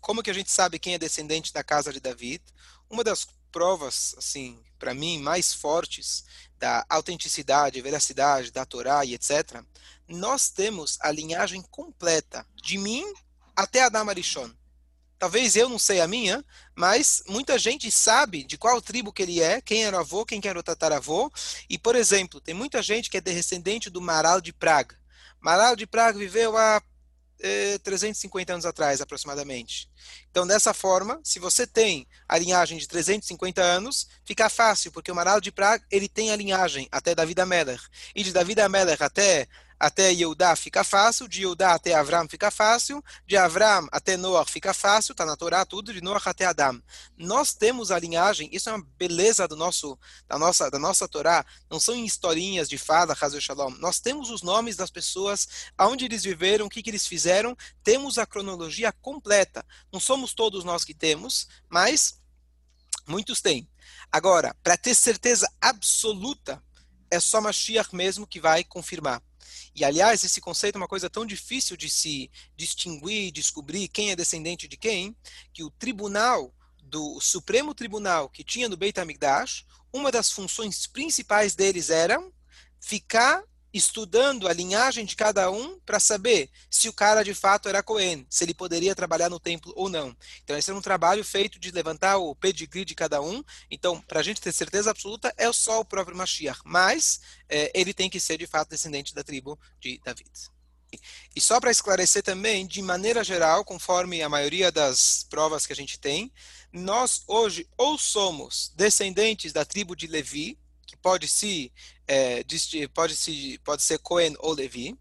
Como 0.00 0.22
que 0.22 0.30
a 0.30 0.34
gente 0.34 0.50
sabe 0.50 0.78
quem 0.78 0.94
é 0.94 0.98
descendente 0.98 1.52
da 1.52 1.62
casa 1.62 1.92
de 1.92 2.00
Davi? 2.00 2.42
Uma 2.90 3.04
das 3.04 3.26
provas, 3.52 4.14
assim, 4.18 4.60
para 4.82 4.94
mim, 4.94 5.20
mais 5.20 5.54
fortes 5.54 6.24
da 6.58 6.84
autenticidade, 6.88 7.80
veracidade 7.80 8.50
da 8.50 8.66
Torá 8.66 9.04
e 9.04 9.14
etc., 9.14 9.62
nós 10.08 10.50
temos 10.50 10.98
a 11.00 11.08
linhagem 11.12 11.62
completa 11.70 12.44
de 12.60 12.76
mim 12.78 13.04
até 13.54 13.84
Adam 13.84 14.08
Arishon. 14.08 14.50
Talvez 15.20 15.54
eu 15.54 15.68
não 15.68 15.78
sei 15.78 16.00
a 16.00 16.08
minha, 16.08 16.44
mas 16.74 17.22
muita 17.28 17.56
gente 17.56 17.92
sabe 17.92 18.42
de 18.42 18.58
qual 18.58 18.82
tribo 18.82 19.12
que 19.12 19.22
ele 19.22 19.40
é, 19.40 19.60
quem 19.60 19.84
era 19.84 19.98
o 19.98 20.00
avô, 20.00 20.26
quem 20.26 20.40
era 20.42 20.58
o 20.58 20.64
tataravô. 20.64 21.32
E, 21.70 21.78
por 21.78 21.94
exemplo, 21.94 22.40
tem 22.40 22.52
muita 22.52 22.82
gente 22.82 23.08
que 23.08 23.18
é 23.18 23.20
descendente 23.20 23.88
do 23.88 24.00
Maral 24.00 24.40
de 24.40 24.52
Praga. 24.52 24.98
Maral 25.40 25.76
de 25.76 25.86
Praga 25.86 26.18
viveu 26.18 26.56
há 26.56 26.82
350 27.82 28.52
anos 28.52 28.66
atrás, 28.66 29.00
aproximadamente. 29.00 29.88
Então, 30.30 30.46
dessa 30.46 30.72
forma, 30.72 31.20
se 31.24 31.38
você 31.38 31.66
tem 31.66 32.06
a 32.28 32.38
linhagem 32.38 32.78
de 32.78 32.86
350 32.86 33.60
anos, 33.60 34.08
fica 34.24 34.48
fácil, 34.48 34.92
porque 34.92 35.10
o 35.10 35.14
Maral 35.14 35.40
de 35.40 35.50
Praga 35.52 35.84
ele 35.90 36.08
tem 36.08 36.30
a 36.30 36.36
linhagem 36.36 36.88
até 36.90 37.14
David 37.14 37.40
Ameller. 37.40 37.80
E 38.14 38.22
de 38.22 38.32
David 38.32 38.60
Ameller 38.60 39.02
até 39.02 39.46
até 39.82 40.12
Yehudá 40.12 40.54
fica 40.54 40.84
fácil, 40.84 41.26
de 41.26 41.40
Yehudá 41.40 41.74
até 41.74 41.92
Avram 41.92 42.28
fica 42.28 42.52
fácil, 42.52 43.02
de 43.26 43.36
Avram 43.36 43.88
até 43.90 44.16
Noah 44.16 44.48
fica 44.48 44.72
fácil, 44.72 45.10
está 45.10 45.26
na 45.26 45.36
Torá 45.36 45.64
tudo, 45.64 45.92
de 45.92 46.00
Noah 46.00 46.22
até 46.24 46.44
Adam. 46.44 46.80
Nós 47.18 47.52
temos 47.52 47.90
a 47.90 47.98
linhagem, 47.98 48.48
isso 48.52 48.70
é 48.70 48.74
uma 48.74 48.86
beleza 48.96 49.48
do 49.48 49.56
nosso, 49.56 49.98
da, 50.28 50.38
nossa, 50.38 50.70
da 50.70 50.78
nossa 50.78 51.08
Torá, 51.08 51.44
não 51.68 51.80
são 51.80 51.96
historinhas 51.96 52.68
de 52.68 52.78
fada, 52.78 53.12
Hazel 53.20 53.40
Shalom. 53.40 53.70
Nós 53.80 53.98
temos 53.98 54.30
os 54.30 54.40
nomes 54.40 54.76
das 54.76 54.88
pessoas, 54.88 55.48
aonde 55.76 56.04
eles 56.04 56.22
viveram, 56.22 56.66
o 56.66 56.70
que, 56.70 56.80
que 56.80 56.90
eles 56.90 57.04
fizeram, 57.04 57.56
temos 57.82 58.18
a 58.18 58.26
cronologia 58.26 58.92
completa. 58.92 59.66
Não 59.92 59.98
somos 59.98 60.32
todos 60.32 60.62
nós 60.62 60.84
que 60.84 60.94
temos, 60.94 61.48
mas 61.68 62.20
muitos 63.04 63.40
têm. 63.40 63.68
Agora, 64.12 64.54
para 64.62 64.76
ter 64.76 64.94
certeza 64.94 65.50
absoluta, 65.60 66.62
é 67.10 67.18
só 67.18 67.40
Mashiach 67.40 67.92
mesmo 67.92 68.28
que 68.28 68.38
vai 68.38 68.62
confirmar. 68.62 69.20
E, 69.74 69.84
aliás, 69.84 70.22
esse 70.22 70.40
conceito 70.40 70.76
é 70.76 70.78
uma 70.78 70.88
coisa 70.88 71.08
tão 71.08 71.24
difícil 71.24 71.76
de 71.76 71.88
se 71.88 72.30
distinguir, 72.56 73.32
descobrir 73.32 73.88
quem 73.88 74.10
é 74.10 74.16
descendente 74.16 74.68
de 74.68 74.76
quem, 74.76 75.16
que 75.52 75.64
o 75.64 75.70
tribunal, 75.70 76.54
do 76.82 77.18
Supremo 77.20 77.74
Tribunal 77.74 78.28
que 78.28 78.44
tinha 78.44 78.68
no 78.68 78.76
Beit 78.76 79.00
HaMikdash, 79.00 79.64
uma 79.90 80.12
das 80.12 80.30
funções 80.30 80.86
principais 80.86 81.54
deles 81.54 81.88
era 81.88 82.22
ficar 82.78 83.42
estudando 83.72 84.46
a 84.46 84.52
linhagem 84.52 85.04
de 85.04 85.16
cada 85.16 85.50
um 85.50 85.78
para 85.80 85.98
saber 85.98 86.50
se 86.70 86.88
o 86.88 86.92
cara 86.92 87.22
de 87.22 87.32
fato 87.32 87.68
era 87.68 87.82
Cohen, 87.82 88.26
se 88.28 88.44
ele 88.44 88.54
poderia 88.54 88.94
trabalhar 88.94 89.30
no 89.30 89.40
templo 89.40 89.72
ou 89.74 89.88
não. 89.88 90.16
Então, 90.42 90.56
esse 90.56 90.70
é 90.70 90.74
um 90.74 90.82
trabalho 90.82 91.24
feito 91.24 91.58
de 91.58 91.70
levantar 91.70 92.18
o 92.18 92.34
pedigree 92.34 92.84
de 92.84 92.94
cada 92.94 93.20
um. 93.20 93.42
Então, 93.70 94.00
para 94.02 94.20
a 94.20 94.22
gente 94.22 94.40
ter 94.40 94.52
certeza 94.52 94.90
absoluta, 94.90 95.32
é 95.36 95.50
só 95.52 95.80
o 95.80 95.84
próprio 95.84 96.16
Mashiach, 96.16 96.60
mas 96.64 97.20
é, 97.48 97.70
ele 97.74 97.94
tem 97.94 98.10
que 98.10 98.20
ser 98.20 98.38
de 98.38 98.46
fato 98.46 98.70
descendente 98.70 99.14
da 99.14 99.24
tribo 99.24 99.58
de 99.80 100.00
David. 100.04 100.30
E 101.34 101.40
só 101.40 101.58
para 101.58 101.70
esclarecer 101.70 102.22
também, 102.22 102.66
de 102.66 102.82
maneira 102.82 103.24
geral, 103.24 103.64
conforme 103.64 104.22
a 104.22 104.28
maioria 104.28 104.70
das 104.70 105.26
provas 105.28 105.66
que 105.66 105.72
a 105.72 105.76
gente 105.76 105.98
tem, 105.98 106.30
nós 106.72 107.22
hoje 107.26 107.66
ou 107.76 107.98
somos 107.98 108.72
descendentes 108.76 109.52
da 109.52 109.64
tribo 109.64 109.96
de 109.96 110.06
Levi, 110.06 110.58
pode 111.02 111.28
se 111.28 111.72
é, 112.06 112.44
pode, 112.94 113.16
se, 113.16 113.58
pode 113.64 113.82
ser 113.82 113.98
Cohen 113.98 114.34
ou 114.38 114.52
Levi, 114.52 114.96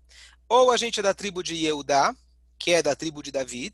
ou 0.50 0.72
a 0.72 0.78
gente 0.78 1.00
é 1.00 1.04
da 1.04 1.14
tribo 1.14 1.42
de 1.44 1.56
Yehudá, 1.56 2.16
que 2.60 2.72
é 2.72 2.84
da 2.84 2.96
tribo 2.96 3.24
de 3.24 3.32
David, 3.32 3.74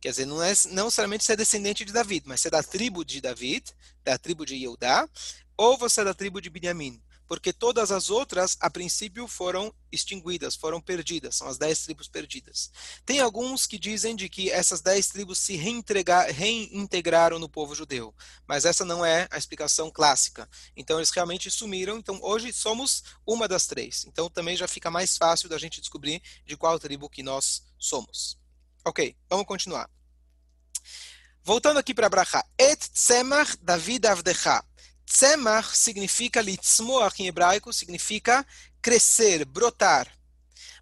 quer 0.00 0.10
dizer, 0.10 0.26
não 0.26 0.42
é 0.42 0.52
não 0.70 0.84
necessariamente 0.84 1.24
ser 1.24 1.36
descendente 1.36 1.84
de 1.84 1.92
David, 1.92 2.24
mas 2.26 2.40
ser 2.40 2.50
da 2.50 2.62
tribo 2.62 3.04
de 3.04 3.20
David, 3.20 3.64
da 4.02 4.16
tribo 4.16 4.46
de 4.46 4.54
Yehudá, 4.54 5.08
ou 5.56 5.76
você 5.76 6.00
é 6.00 6.04
da 6.04 6.14
tribo 6.14 6.40
de 6.40 6.50
Benjamim 6.50 7.00
porque 7.26 7.52
todas 7.52 7.90
as 7.90 8.10
outras, 8.10 8.56
a 8.60 8.68
princípio, 8.68 9.26
foram 9.26 9.74
extinguidas, 9.90 10.54
foram 10.54 10.80
perdidas, 10.80 11.36
são 11.36 11.46
as 11.46 11.56
dez 11.56 11.84
tribos 11.84 12.08
perdidas. 12.08 12.70
Tem 13.04 13.20
alguns 13.20 13.66
que 13.66 13.78
dizem 13.78 14.14
de 14.14 14.28
que 14.28 14.50
essas 14.50 14.80
dez 14.80 15.08
tribos 15.08 15.38
se 15.38 15.56
reintegraram 15.56 17.38
no 17.38 17.48
povo 17.48 17.74
judeu, 17.74 18.14
mas 18.46 18.64
essa 18.64 18.84
não 18.84 19.04
é 19.04 19.28
a 19.30 19.38
explicação 19.38 19.90
clássica. 19.90 20.48
Então, 20.76 20.98
eles 20.98 21.10
realmente 21.10 21.50
sumiram, 21.50 21.98
então 21.98 22.18
hoje 22.22 22.52
somos 22.52 23.04
uma 23.26 23.48
das 23.48 23.66
três. 23.66 24.04
Então, 24.06 24.28
também 24.28 24.56
já 24.56 24.68
fica 24.68 24.90
mais 24.90 25.16
fácil 25.16 25.48
da 25.48 25.58
gente 25.58 25.80
descobrir 25.80 26.22
de 26.44 26.56
qual 26.56 26.78
tribo 26.78 27.08
que 27.08 27.22
nós 27.22 27.62
somos. 27.78 28.38
Ok, 28.84 29.16
vamos 29.30 29.46
continuar. 29.46 29.88
Voltando 31.42 31.78
aqui 31.78 31.92
para 31.92 32.08
Brachá. 32.08 32.42
Et 32.58 32.76
tzemach 32.76 33.56
David 33.62 34.06
avdecha. 34.06 34.64
Tzemach 35.06 35.76
significa 35.76 36.40
litzmoach 36.40 37.22
em 37.22 37.26
hebraico, 37.26 37.72
significa 37.72 38.46
crescer, 38.80 39.44
brotar. 39.44 40.10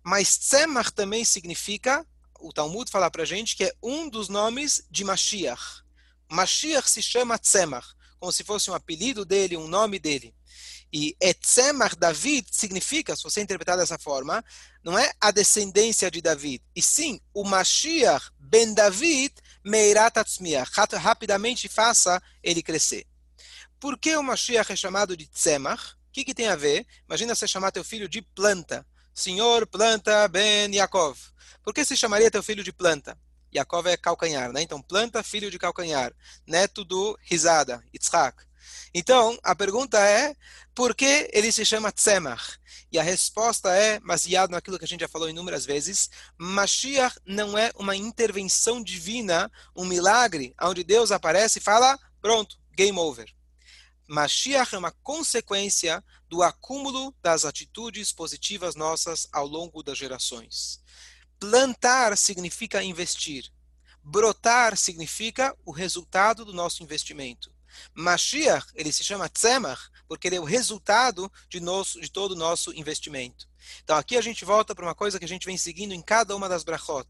Mas 0.03 0.37
tzemach 0.37 0.91
também 0.93 1.25
significa, 1.25 2.07
o 2.41 2.53
Talmud 2.53 2.91
fala 2.91 3.11
para 3.11 3.25
gente, 3.25 3.57
que 3.57 3.65
é 3.65 3.73
um 3.83 4.09
dos 4.09 4.29
nomes 4.29 4.85
de 4.91 5.05
Mashiach. 5.05 5.83
Mashiach 6.29 6.89
se 6.91 7.03
chama 7.03 7.39
Tzemach, 7.39 7.95
como 8.19 8.33
se 8.33 8.43
fosse 8.43 8.71
um 8.71 8.75
apelido 8.75 9.25
dele, 9.25 9.57
um 9.57 9.69
nome 9.69 9.99
dele. 9.99 10.35
E 10.93 11.17
Etzemach 11.21 11.97
David 11.97 12.47
significa, 12.51 13.17
se 13.17 13.23
você 13.23 13.41
interpretar 13.41 13.79
dessa 13.79 13.99
forma, 13.99 14.45
não 14.85 14.99
é 14.99 15.11
a 15.21 15.31
descendência 15.31 16.11
de 16.11 16.21
David, 16.21 16.63
e 16.77 16.83
sim 16.83 17.21
o 17.33 17.45
Mashiach 17.45 18.31
ben 18.39 18.75
David 18.75 19.33
Meirat 19.65 20.19
Atzmiach. 20.19 20.71
Rapidamente 20.99 21.69
faça 21.69 22.23
ele 22.43 22.63
crescer. 22.63 23.07
Por 23.83 23.99
que 23.99 24.15
o 24.15 24.23
Mashiach 24.23 24.71
é 24.71 24.77
chamado 24.77 25.17
de 25.17 25.27
Tzemach? 25.27 25.95
O 25.95 26.13
que, 26.13 26.25
que 26.25 26.33
tem 26.33 26.47
a 26.47 26.55
ver? 26.55 26.87
Imagina 27.05 27.35
você 27.35 27.49
chamar 27.49 27.73
teu 27.73 27.83
filho 27.83 28.09
de 28.09 28.23
planta. 28.23 28.87
Senhor 29.13 29.67
planta 29.67 30.29
ben 30.29 30.73
Yaakov. 30.73 31.19
Por 31.65 31.75
que 31.75 31.85
se 31.85 31.97
chamaria 31.97 32.31
teu 32.31 32.45
filho 32.45 32.63
de 32.63 32.73
planta? 32.73 33.19
Yaakov 33.53 33.89
é 33.89 33.97
calcanhar, 33.97 34.53
né? 34.53 34.63
Então, 34.63 34.81
planta, 34.81 35.21
filho 35.25 35.51
de 35.51 35.59
calcanhar. 35.59 36.13
Neto 36.47 36.85
do 36.85 37.19
risada, 37.23 37.83
Yitzhak. 37.93 38.45
Então, 38.95 39.37
a 39.43 39.53
pergunta 39.53 39.99
é, 39.99 40.37
por 40.77 40.95
que 40.95 41.29
ele 41.33 41.51
se 41.51 41.65
chama 41.65 41.91
Tzemach? 41.91 42.61
E 42.93 43.01
a 43.01 43.03
resposta 43.03 43.75
é, 43.75 43.99
baseado 43.99 44.51
naquilo 44.51 44.79
que 44.79 44.85
a 44.85 44.89
gente 44.89 45.01
já 45.01 45.09
falou 45.09 45.29
inúmeras 45.29 45.67
vezes, 45.67 46.09
Mashiach 46.39 47.17
não 47.27 47.59
é 47.59 47.73
uma 47.75 47.97
intervenção 47.97 48.81
divina, 48.81 49.51
um 49.75 49.85
milagre, 49.85 50.55
onde 50.63 50.85
Deus 50.85 51.11
aparece 51.11 51.59
e 51.59 51.63
fala, 51.63 51.99
pronto, 52.21 52.57
game 52.77 52.97
over. 52.97 53.27
Mashiach 54.09 54.75
é 54.75 54.79
uma 54.79 54.91
consequência 54.91 56.05
do 56.29 56.43
acúmulo 56.43 57.15
das 57.23 57.45
atitudes 57.45 58.13
positivas 58.13 58.75
nossas 58.75 59.27
ao 59.33 59.47
longo 59.47 59.83
das 59.83 59.97
gerações. 59.97 60.83
Plantar 61.39 62.17
significa 62.17 62.83
investir. 62.83 63.51
Brotar 64.03 64.77
significa 64.77 65.57
o 65.65 65.71
resultado 65.71 66.45
do 66.45 66.53
nosso 66.53 66.83
investimento. 66.83 67.53
Mashiach, 67.95 68.67
ele 68.75 68.93
se 68.93 69.03
chama 69.03 69.29
Tzemach, 69.29 69.91
porque 70.07 70.29
ele 70.29 70.37
é 70.37 70.41
o 70.41 70.45
resultado 70.45 71.31
de, 71.49 71.61
nosso, 71.61 72.01
de 72.01 72.11
todo 72.11 72.33
o 72.33 72.37
nosso 72.37 72.73
investimento. 72.75 73.49
Então 73.83 73.97
aqui 73.97 74.17
a 74.17 74.21
gente 74.21 74.45
volta 74.45 74.75
para 74.75 74.85
uma 74.85 74.95
coisa 74.95 75.19
que 75.19 75.25
a 75.25 75.29
gente 75.29 75.47
vem 75.47 75.57
seguindo 75.57 75.95
em 75.95 76.03
cada 76.03 76.35
uma 76.37 76.49
das 76.49 76.65
brachot. 76.65 77.09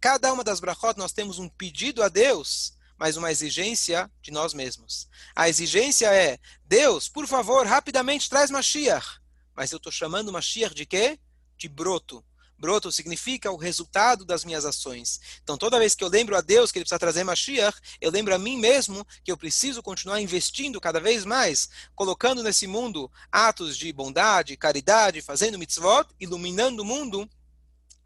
Cada 0.00 0.32
uma 0.32 0.44
das 0.44 0.60
brachot 0.60 0.98
nós 0.98 1.12
temos 1.12 1.38
um 1.38 1.48
pedido 1.48 2.02
a 2.02 2.08
Deus 2.08 2.74
mas 2.98 3.16
uma 3.16 3.30
exigência 3.30 4.10
de 4.22 4.30
nós 4.30 4.54
mesmos. 4.54 5.08
A 5.34 5.48
exigência 5.48 6.06
é: 6.06 6.38
Deus, 6.64 7.08
por 7.08 7.26
favor, 7.26 7.66
rapidamente 7.66 8.28
traz 8.28 8.50
Mashiach. 8.50 9.20
Mas 9.54 9.72
eu 9.72 9.76
estou 9.76 9.92
chamando 9.92 10.32
Mashiach 10.32 10.74
de 10.74 10.86
quê? 10.86 11.18
De 11.56 11.68
broto. 11.68 12.24
Broto 12.58 12.90
significa 12.90 13.50
o 13.50 13.56
resultado 13.56 14.24
das 14.24 14.44
minhas 14.44 14.64
ações. 14.64 15.20
Então, 15.42 15.58
toda 15.58 15.78
vez 15.78 15.94
que 15.94 16.02
eu 16.02 16.08
lembro 16.08 16.36
a 16.36 16.40
Deus 16.40 16.70
que 16.70 16.78
ele 16.78 16.84
precisa 16.84 16.98
trazer 16.98 17.24
Mashiach, 17.24 17.78
eu 18.00 18.10
lembro 18.10 18.34
a 18.34 18.38
mim 18.38 18.56
mesmo 18.56 19.06
que 19.22 19.30
eu 19.30 19.36
preciso 19.36 19.82
continuar 19.82 20.20
investindo 20.20 20.80
cada 20.80 21.00
vez 21.00 21.24
mais, 21.24 21.68
colocando 21.94 22.42
nesse 22.42 22.66
mundo 22.66 23.10
atos 23.30 23.76
de 23.76 23.92
bondade, 23.92 24.56
caridade, 24.56 25.20
fazendo 25.20 25.58
mitzvot, 25.58 26.06
iluminando 26.18 26.82
o 26.82 26.86
mundo 26.86 27.28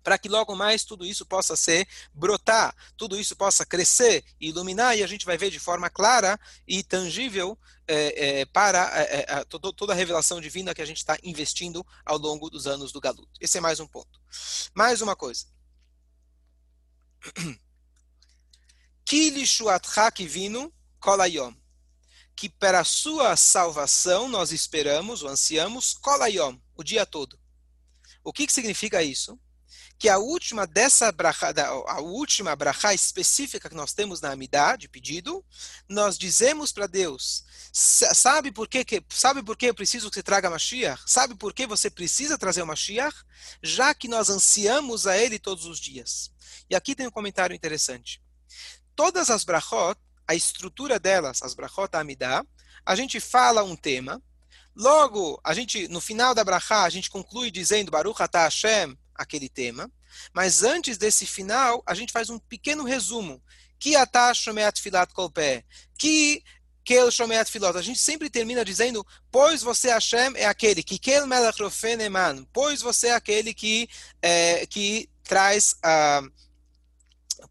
para 0.09 0.17
que 0.17 0.27
logo 0.27 0.57
mais 0.57 0.85
tudo 0.85 1.05
isso 1.05 1.27
possa 1.27 1.55
ser 1.55 1.87
brotar, 2.15 2.75
tudo 2.97 3.21
isso 3.21 3.37
possa 3.37 3.67
crescer 3.67 4.25
iluminar, 4.41 4.97
e 4.97 5.03
a 5.03 5.07
gente 5.07 5.27
vai 5.27 5.37
ver 5.37 5.51
de 5.51 5.61
forma 5.61 5.91
clara 5.91 6.41
e 6.67 6.83
tangível 6.83 7.59
é, 7.87 8.41
é, 8.41 8.47
para 8.47 8.91
é, 8.99 9.27
é 9.29 9.45
toda 9.45 9.93
a 9.93 9.95
revelação 9.95 10.41
divina 10.41 10.75
que 10.75 10.81
a 10.81 10.87
gente 10.87 10.97
está 10.97 11.19
investindo 11.23 11.87
ao 12.07 12.17
longo 12.17 12.49
dos 12.49 12.67
anos 12.67 12.91
do 12.91 13.03
Galut. 13.03 13.29
Esse 13.39 13.59
é 13.59 13.61
mais 13.61 13.81
um 13.81 13.87
ponto. 13.87 14.19
Mais 14.75 15.03
uma 15.03 15.15
coisa. 15.15 15.45
vino 20.27 20.73
kolayom. 21.01 21.55
Que 22.35 22.49
para 22.49 22.81
a 22.81 22.85
sua 22.85 23.37
salvação 23.37 24.27
nós 24.27 24.53
esperamos, 24.53 25.23
ou 25.23 25.29
ansiamos, 25.29 25.93
kolayom, 25.93 26.59
o 26.75 26.83
dia 26.83 27.05
todo. 27.05 27.39
O 28.25 28.33
que, 28.33 28.47
que 28.47 28.53
significa 28.55 29.03
isso? 29.03 29.39
Que 29.99 30.09
a 30.09 30.17
última 30.17 30.67
dessa 30.67 31.13
a 31.87 32.01
última 32.01 32.55
brachá 32.55 32.95
específica 32.95 33.69
que 33.69 33.75
nós 33.75 33.93
temos 33.93 34.21
na 34.21 34.31
Amidá, 34.31 34.77
de 34.77 34.89
pedido, 34.89 35.45
nós 35.89 36.17
dizemos 36.17 36.71
para 36.71 36.87
Deus, 36.87 37.45
sabe 37.73 38.53
por 38.53 38.69
que, 38.69 38.85
sabe 39.09 39.43
por 39.43 39.57
que 39.57 39.67
eu 39.67 39.75
preciso 39.75 40.09
que 40.09 40.15
você 40.15 40.23
traga 40.23 40.49
Mashiach? 40.49 41.03
Sabe 41.05 41.35
por 41.35 41.53
que 41.53 41.67
você 41.67 41.91
precisa 41.91 42.39
trazer 42.39 42.63
o 42.63 42.67
Mashiach? 42.67 43.17
Já 43.61 43.93
que 43.93 44.07
nós 44.07 44.31
ansiamos 44.31 45.07
a 45.07 45.19
ele 45.19 45.39
todos 45.39 45.67
os 45.67 45.81
dias. 45.81 46.31
E 46.71 46.77
aqui 46.77 46.95
tem 46.95 47.07
um 47.07 47.11
comentário 47.11 47.55
interessante. 47.55 48.23
Todas 48.95 49.31
as 49.31 49.43
brachot, 49.43 49.99
a 50.29 50.35
estrutura 50.35 50.99
delas, 51.01 51.43
as 51.43 51.55
brachot 51.55 51.89
Amidá, 51.95 52.45
a 52.87 52.95
gente 52.95 53.19
fala 53.19 53.65
um 53.65 53.75
tema, 53.75 54.23
Logo, 54.81 55.41
a 55.43 55.55
gente, 55.55 55.89
no 55.89 56.01
final 56.01 56.33
da 56.33 56.45
brachá, 56.45 56.85
a 56.85 56.89
gente 56.89 57.11
conclui 57.11 57.51
dizendo 57.51 57.91
Baruch 57.91 58.23
atah 58.23 58.45
Hashem, 58.45 58.97
aquele 59.19 59.49
tema. 59.49 59.91
Mas 60.33 60.63
antes 60.63 60.97
desse 60.97 61.27
final, 61.27 61.83
a 61.85 61.95
gente 61.95 62.13
faz 62.13 62.31
um 62.31 62.39
pequeno 62.39 62.85
resumo. 62.85 63.43
Que 63.79 63.93
shomeat 64.35 64.81
filat 64.81 65.13
kolpé. 65.13 65.65
Que 65.99 66.43
kel 66.85 67.11
shomeat 67.11 67.51
filot. 67.51 67.77
A 67.77 67.83
gente 67.83 67.99
sempre 67.99 68.31
termina 68.31 68.65
dizendo, 68.65 69.07
pois 69.31 69.63
você 69.63 69.91
Hashem 69.91 70.33
é 70.37 70.47
aquele 70.47 70.83
que 70.83 70.99
kel 70.99 71.27
melech 71.27 71.59
eman. 72.01 72.47
Pois 72.53 72.81
você 72.81 73.09
é 73.09 73.15
aquele 73.15 73.53
que, 73.53 73.89
é, 74.23 74.67
que 74.67 75.09
traz... 75.23 75.77
Uh, 75.85 76.49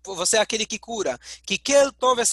você 0.03 0.37
é 0.37 0.39
aquele 0.39 0.65
que 0.65 0.79
cura. 0.79 1.19
Que 1.45 1.57
kel 1.57 1.91
tove 1.93 2.23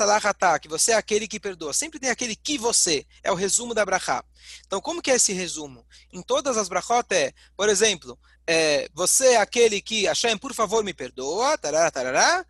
que 0.60 0.68
você 0.68 0.92
é 0.92 0.94
aquele 0.94 1.28
que 1.28 1.38
perdoa. 1.38 1.72
Sempre 1.72 1.98
tem 2.00 2.10
aquele 2.10 2.34
que 2.34 2.58
você. 2.58 3.06
É 3.22 3.30
o 3.30 3.34
resumo 3.34 3.74
da 3.74 3.84
brachá. 3.84 4.24
Então, 4.66 4.80
como 4.80 5.02
que 5.02 5.10
é 5.10 5.16
esse 5.16 5.32
resumo? 5.32 5.86
Em 6.12 6.22
todas 6.22 6.56
as 6.56 6.68
brachot 6.68 7.06
é, 7.12 7.32
por 7.56 7.68
exemplo, 7.68 8.18
é, 8.46 8.88
você 8.92 9.32
é 9.32 9.36
aquele 9.36 9.80
que, 9.80 10.04
Hashem, 10.04 10.36
por 10.36 10.54
favor, 10.54 10.84
me 10.84 10.92
perdoa, 10.92 11.56
tarará, 11.58 11.90
tarará, 11.90 12.46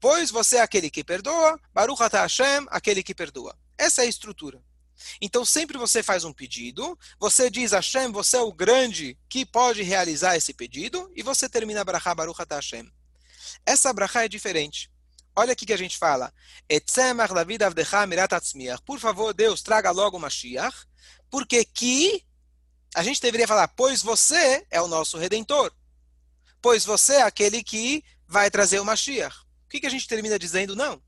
pois 0.00 0.30
você 0.30 0.56
é 0.56 0.60
aquele 0.60 0.90
que 0.90 1.02
perdoa, 1.02 1.58
Baruch 1.72 2.02
atah 2.02 2.22
Hashem, 2.22 2.66
aquele 2.68 3.02
que 3.02 3.14
perdoa. 3.14 3.56
Essa 3.76 4.02
é 4.02 4.06
a 4.06 4.08
estrutura. 4.08 4.62
Então, 5.20 5.44
sempre 5.44 5.78
você 5.78 6.02
faz 6.02 6.24
um 6.24 6.32
pedido, 6.32 6.98
você 7.18 7.48
diz, 7.48 7.72
Hashem, 7.72 8.10
você 8.10 8.36
é 8.36 8.40
o 8.40 8.52
grande 8.52 9.16
que 9.28 9.46
pode 9.46 9.82
realizar 9.82 10.36
esse 10.36 10.52
pedido, 10.52 11.10
e 11.14 11.22
você 11.22 11.48
termina 11.48 11.84
Brachá 11.84 12.14
Baruch 12.14 12.42
atah 12.42 12.56
Hashem. 12.56 12.90
Essa 13.64 13.92
Brachá 13.92 14.24
é 14.24 14.28
diferente. 14.28 14.90
Olha 15.36 15.52
aqui 15.52 15.64
que 15.64 15.72
a 15.72 15.78
gente 15.78 15.96
fala. 15.96 16.34
Por 18.84 18.98
favor, 18.98 19.32
Deus, 19.32 19.62
traga 19.62 19.92
logo 19.92 20.16
o 20.16 20.20
Mashiach, 20.20 20.76
porque 21.30 21.64
que 21.64 22.24
a 22.94 23.02
gente 23.02 23.20
deveria 23.20 23.46
falar, 23.46 23.68
pois 23.68 24.02
você 24.02 24.66
é 24.70 24.80
o 24.80 24.88
nosso 24.88 25.18
redentor. 25.18 25.72
Pois 26.60 26.84
você 26.84 27.14
é 27.14 27.22
aquele 27.22 27.62
que 27.62 28.02
vai 28.26 28.50
trazer 28.50 28.80
o 28.80 28.84
Mashiach. 28.84 29.36
O 29.66 29.68
que, 29.68 29.80
que 29.80 29.86
a 29.86 29.90
gente 29.90 30.08
termina 30.08 30.38
dizendo? 30.38 30.74
Não. 30.74 31.00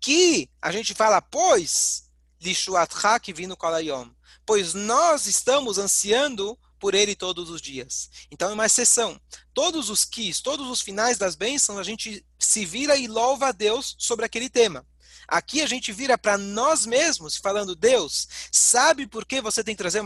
Que 0.00 0.50
a 0.60 0.70
gente 0.70 0.94
fala, 0.94 1.22
pois, 1.22 2.10
Lishuatcha 2.40 3.18
que 3.20 3.32
vino 3.32 3.56
kolayom. 3.56 4.10
Pois 4.44 4.74
nós 4.74 5.26
estamos 5.26 5.78
ansiando 5.78 6.58
por 6.78 6.94
ele 6.94 7.14
todos 7.14 7.48
os 7.48 7.62
dias. 7.62 8.10
Então 8.30 8.50
é 8.50 8.52
uma 8.52 8.66
exceção. 8.66 9.18
Todos 9.54 9.88
os 9.88 10.04
quis, 10.04 10.40
todos 10.42 10.68
os 10.68 10.82
finais 10.82 11.16
das 11.16 11.34
bênçãos, 11.34 11.78
a 11.78 11.82
gente 11.82 12.24
se 12.38 12.66
vira 12.66 12.96
e 12.96 13.06
louva 13.06 13.48
a 13.48 13.52
Deus 13.52 13.96
sobre 13.98 14.26
aquele 14.26 14.50
tema. 14.50 14.86
Aqui 15.26 15.62
a 15.62 15.66
gente 15.66 15.92
vira 15.92 16.18
para 16.18 16.36
nós 16.36 16.84
mesmos, 16.84 17.36
falando, 17.36 17.74
Deus, 17.74 18.28
sabe 18.52 19.06
por 19.06 19.24
que 19.24 19.40
você 19.40 19.64
tem 19.64 19.74
que 19.74 19.82
trazer 19.82 20.02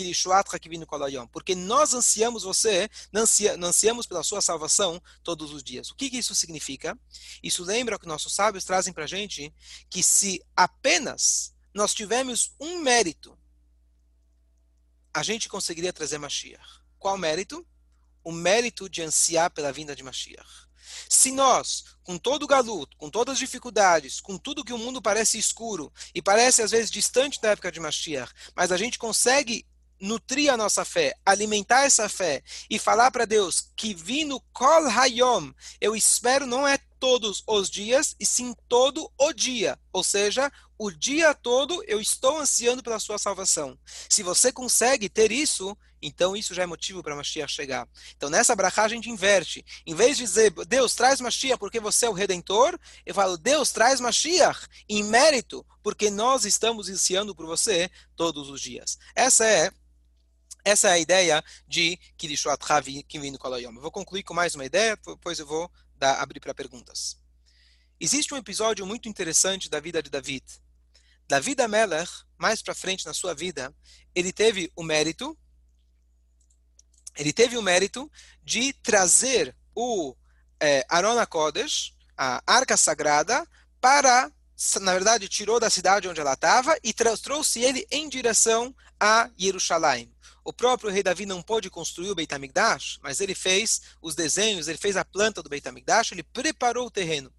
o 0.00 0.04
Mashiach? 0.04 1.28
Porque 1.30 1.54
nós 1.54 1.92
ansiamos 1.92 2.42
você, 2.42 2.88
ansiamos 3.62 4.06
pela 4.06 4.22
sua 4.22 4.40
salvação 4.40 5.02
todos 5.22 5.52
os 5.52 5.62
dias. 5.62 5.90
O 5.90 5.94
que, 5.94 6.08
que 6.08 6.18
isso 6.18 6.34
significa? 6.34 6.98
Isso 7.42 7.64
lembra 7.64 7.98
que 7.98 8.06
nossos 8.06 8.34
sábios 8.34 8.64
trazem 8.64 8.92
para 8.92 9.04
a 9.04 9.08
gente, 9.08 9.52
que 9.90 10.02
se 10.02 10.42
apenas 10.56 11.54
nós 11.74 11.94
tivermos 11.94 12.52
um 12.60 12.78
mérito, 12.78 13.38
a 15.12 15.22
gente 15.22 15.48
conseguiria 15.48 15.92
trazer 15.92 16.18
Mashiach. 16.18 16.80
Qual 16.98 17.18
mérito? 17.18 17.66
O 18.24 18.32
mérito 18.32 18.88
de 18.88 19.02
ansiar 19.02 19.50
pela 19.50 19.72
vinda 19.72 19.94
de 19.94 20.02
Mashiach. 20.02 20.72
Se 21.08 21.30
nós, 21.30 21.84
com 22.02 22.18
todo 22.18 22.44
o 22.44 22.46
galuto, 22.46 22.96
com 22.96 23.10
todas 23.10 23.34
as 23.34 23.38
dificuldades, 23.38 24.20
com 24.20 24.38
tudo 24.38 24.64
que 24.64 24.72
o 24.72 24.78
mundo 24.78 25.00
parece 25.00 25.38
escuro 25.38 25.92
e 26.14 26.22
parece 26.22 26.62
às 26.62 26.70
vezes 26.70 26.90
distante 26.90 27.40
da 27.40 27.50
época 27.50 27.72
de 27.72 27.80
Mashiach, 27.80 28.32
mas 28.54 28.72
a 28.72 28.76
gente 28.76 28.98
consegue 28.98 29.66
nutrir 30.02 30.52
a 30.52 30.56
nossa 30.56 30.84
fé, 30.84 31.14
alimentar 31.24 31.84
essa 31.84 32.08
fé 32.08 32.42
e 32.68 32.78
falar 32.78 33.12
para 33.12 33.24
Deus 33.24 33.70
que 33.76 33.94
vindo 33.94 34.40
kol 34.52 34.88
hayom, 34.88 35.52
eu 35.80 35.94
espero 35.94 36.44
não 36.44 36.66
é 36.66 36.76
todos 36.98 37.42
os 37.48 37.68
dias, 37.68 38.14
e 38.20 38.24
sim 38.24 38.54
todo 38.68 39.10
o 39.18 39.32
dia. 39.32 39.76
Ou 39.92 40.04
seja, 40.04 40.52
o 40.78 40.88
dia 40.88 41.34
todo 41.34 41.82
eu 41.88 42.00
estou 42.00 42.38
ansiando 42.38 42.80
pela 42.80 43.00
sua 43.00 43.18
salvação. 43.18 43.76
Se 44.08 44.22
você 44.22 44.52
consegue 44.52 45.08
ter 45.08 45.32
isso, 45.32 45.76
então 46.00 46.36
isso 46.36 46.54
já 46.54 46.62
é 46.62 46.66
motivo 46.66 47.02
para 47.02 47.16
Mashiach 47.16 47.52
chegar. 47.52 47.88
Então 48.16 48.30
nessa 48.30 48.54
brachá 48.54 48.84
a 48.84 48.88
gente 48.88 49.10
inverte. 49.10 49.64
Em 49.84 49.96
vez 49.96 50.16
de 50.16 50.22
dizer, 50.22 50.52
Deus 50.66 50.94
traz 50.94 51.20
Mashiach 51.20 51.58
porque 51.58 51.80
você 51.80 52.06
é 52.06 52.08
o 52.08 52.12
Redentor, 52.12 52.78
eu 53.04 53.14
falo, 53.14 53.36
Deus 53.36 53.70
traz 53.72 54.00
Mashiach 54.00 54.66
em 54.88 55.02
mérito, 55.02 55.66
porque 55.82 56.08
nós 56.10 56.44
estamos 56.44 56.88
ansiando 56.88 57.34
por 57.34 57.46
você 57.46 57.90
todos 58.14 58.48
os 58.48 58.60
dias. 58.60 58.96
Essa 59.16 59.44
é 59.44 59.72
essa 60.64 60.88
é 60.88 60.92
a 60.92 60.98
ideia 60.98 61.44
de 61.66 61.96
Kirishuat 62.16 62.60
Kivinu 63.08 63.38
Kolayom. 63.38 63.74
Eu 63.74 63.80
vou 63.80 63.90
concluir 63.90 64.22
com 64.22 64.34
mais 64.34 64.54
uma 64.54 64.64
ideia, 64.64 64.96
depois 64.96 65.38
eu 65.38 65.46
vou 65.46 65.70
dar, 65.96 66.20
abrir 66.20 66.40
para 66.40 66.54
perguntas. 66.54 67.18
Existe 68.00 68.32
um 68.34 68.36
episódio 68.36 68.86
muito 68.86 69.08
interessante 69.08 69.68
da 69.68 69.80
vida 69.80 70.02
de 70.02 70.10
David. 70.10 70.44
David 71.28 71.62
Ameller, 71.62 72.08
mais 72.38 72.62
para 72.62 72.74
frente 72.74 73.06
na 73.06 73.14
sua 73.14 73.34
vida, 73.34 73.74
ele 74.14 74.32
teve 74.32 74.72
o 74.76 74.82
mérito, 74.82 75.38
ele 77.16 77.32
teve 77.32 77.56
o 77.56 77.62
mérito 77.62 78.10
de 78.42 78.72
trazer 78.72 79.56
o 79.74 80.14
é, 80.60 80.84
Arona 80.88 81.26
Kodesh, 81.26 81.94
a 82.16 82.42
Arca 82.46 82.76
Sagrada, 82.76 83.46
para, 83.80 84.30
na 84.80 84.92
verdade, 84.92 85.28
tirou 85.28 85.58
da 85.58 85.70
cidade 85.70 86.08
onde 86.08 86.20
ela 86.20 86.34
estava 86.34 86.76
e 86.82 86.92
trouxe 86.92 87.60
ele 87.60 87.86
em 87.90 88.08
direção 88.08 88.74
a 88.98 89.30
Jerusalém. 89.36 90.12
O 90.44 90.52
próprio 90.52 90.90
rei 90.90 91.02
Davi 91.02 91.24
não 91.24 91.40
pôde 91.40 91.70
construir 91.70 92.10
o 92.10 92.14
Beit 92.14 92.34
HaMikdash, 92.34 92.98
mas 93.00 93.20
ele 93.20 93.34
fez 93.34 93.80
os 94.00 94.14
desenhos, 94.14 94.66
ele 94.66 94.78
fez 94.78 94.96
a 94.96 95.04
planta 95.04 95.42
do 95.42 95.48
Beit 95.48 95.66
HaMikdash, 95.68 96.12
ele 96.12 96.22
preparou 96.22 96.86
o 96.86 96.90
terreno. 96.90 97.32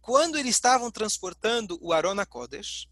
Quando 0.00 0.36
eles 0.36 0.56
estavam 0.56 0.90
transportando 0.90 1.78
o 1.80 1.92
Arona 1.92 2.26
Kodesh, 2.26 2.88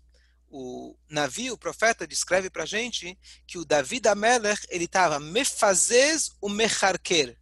o 0.48 0.96
navio, 1.08 1.54
o 1.54 1.58
profeta 1.58 2.06
descreve 2.06 2.50
para 2.50 2.62
a 2.62 2.66
gente 2.66 3.18
que 3.46 3.58
o 3.58 3.64
Davi 3.64 4.00
Amelech, 4.06 4.66
ele 4.68 4.84
estava 4.84 5.18
mefazes 5.18 6.32
o 6.40 6.48
mecharker. 6.48 7.36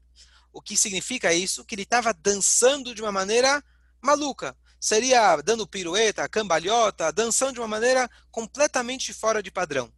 O 0.53 0.63
que 0.63 0.77
significa 0.77 1.33
isso? 1.33 1.65
Que 1.65 1.75
ele 1.75 1.83
estava 1.83 2.13
dançando 2.13 2.95
de 2.95 3.03
uma 3.03 3.13
maneira 3.13 3.63
maluca. 4.01 4.57
Seria 4.81 5.37
dando 5.43 5.67
pirueta, 5.67 6.29
cambalhota, 6.29 7.13
dançando 7.13 7.55
de 7.55 7.61
uma 7.61 7.69
maneira 7.69 8.09
completamente 8.31 9.13
fora 9.13 9.43
de 9.43 9.51
padrão. 9.51 9.93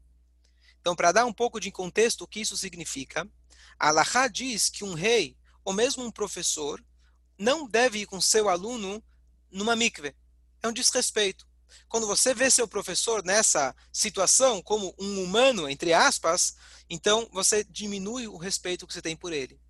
Então, 0.81 0.97
para 0.97 1.13
dar 1.13 1.27
um 1.27 1.33
pouco 1.33 1.61
de 1.61 1.71
contexto 1.71 2.23
o 2.23 2.27
que 2.27 2.41
isso 2.41 2.57
significa, 2.57 3.29
a 3.79 3.89
Allahá 3.89 4.29
diz 4.29 4.69
que 4.69 4.85
um 4.85 4.95
rei, 4.95 5.37
ou 5.65 5.73
mesmo 5.73 6.05
um 6.05 6.11
professor, 6.11 6.83
não 7.39 7.67
deve 7.67 8.01
ir 8.01 8.07
com 8.07 8.21
seu 8.21 8.49
aluno 8.49 9.03
numa 9.51 9.77
mikve. 9.77 10.15
É 10.63 10.69
um 10.69 10.73
desrespeito. 10.73 11.47
Quando 11.89 12.07
você 12.07 12.35
vê 12.35 12.51
seu 12.51 12.67
professor 12.67 13.25
nessa 13.25 13.75
situação 13.93 14.63
como 14.63 14.95
um 14.99 15.23
humano, 15.23 15.69
entre 15.69 15.93
aspas, 15.93 16.55
então 16.89 17.29
você 17.33 17.65
diminui 17.65 18.27
o 18.27 18.37
respeito 18.37 18.87
que 18.87 18.93
você 18.93 19.03
tem 19.03 19.17
por 19.17 19.33
ele. 19.33 19.61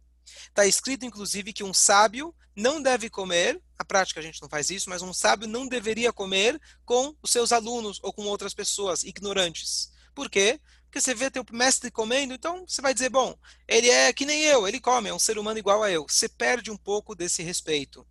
Está 0.48 0.66
escrito, 0.66 1.04
inclusive, 1.04 1.52
que 1.52 1.64
um 1.64 1.74
sábio 1.74 2.34
não 2.56 2.80
deve 2.80 3.08
comer, 3.08 3.60
na 3.78 3.84
prática 3.84 4.20
a 4.20 4.22
gente 4.22 4.40
não 4.42 4.48
faz 4.48 4.70
isso, 4.70 4.90
mas 4.90 5.02
um 5.02 5.12
sábio 5.12 5.48
não 5.48 5.66
deveria 5.66 6.12
comer 6.12 6.60
com 6.84 7.14
os 7.22 7.30
seus 7.30 7.52
alunos 7.52 7.98
ou 8.02 8.12
com 8.12 8.22
outras 8.26 8.54
pessoas 8.54 9.02
ignorantes. 9.02 9.92
Por 10.14 10.28
quê? 10.28 10.60
Porque 10.90 11.00
você 11.00 11.14
vê 11.14 11.30
teu 11.30 11.44
mestre 11.52 11.88
comendo, 11.88 12.34
então 12.34 12.64
você 12.66 12.82
vai 12.82 12.92
dizer, 12.92 13.10
bom, 13.10 13.38
ele 13.68 13.88
é 13.88 14.12
que 14.12 14.26
nem 14.26 14.42
eu, 14.42 14.66
ele 14.66 14.80
come, 14.80 15.08
é 15.08 15.14
um 15.14 15.20
ser 15.20 15.38
humano 15.38 15.56
igual 15.56 15.84
a 15.84 15.90
eu. 15.90 16.04
Você 16.08 16.28
perde 16.28 16.68
um 16.68 16.76
pouco 16.76 17.14
desse 17.14 17.44
respeito. 17.44 18.04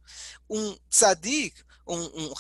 Um 0.50 0.78
tzadik, 0.90 1.62
um, 1.86 1.98
um 1.98 2.34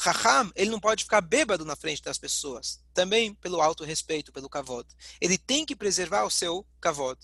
ele 0.55 0.69
não 0.69 0.79
pode 0.79 1.03
ficar 1.03 1.19
bêbado 1.19 1.65
na 1.65 1.75
frente 1.75 2.01
das 2.01 2.17
pessoas. 2.17 2.79
Também 2.93 3.35
pelo 3.35 3.61
alto 3.61 3.83
respeito, 3.83 4.31
pelo 4.31 4.47
kavod. 4.47 4.87
Ele 5.19 5.37
tem 5.37 5.65
que 5.65 5.75
preservar 5.75 6.23
o 6.23 6.31
seu 6.31 6.65
kavod. 6.79 7.19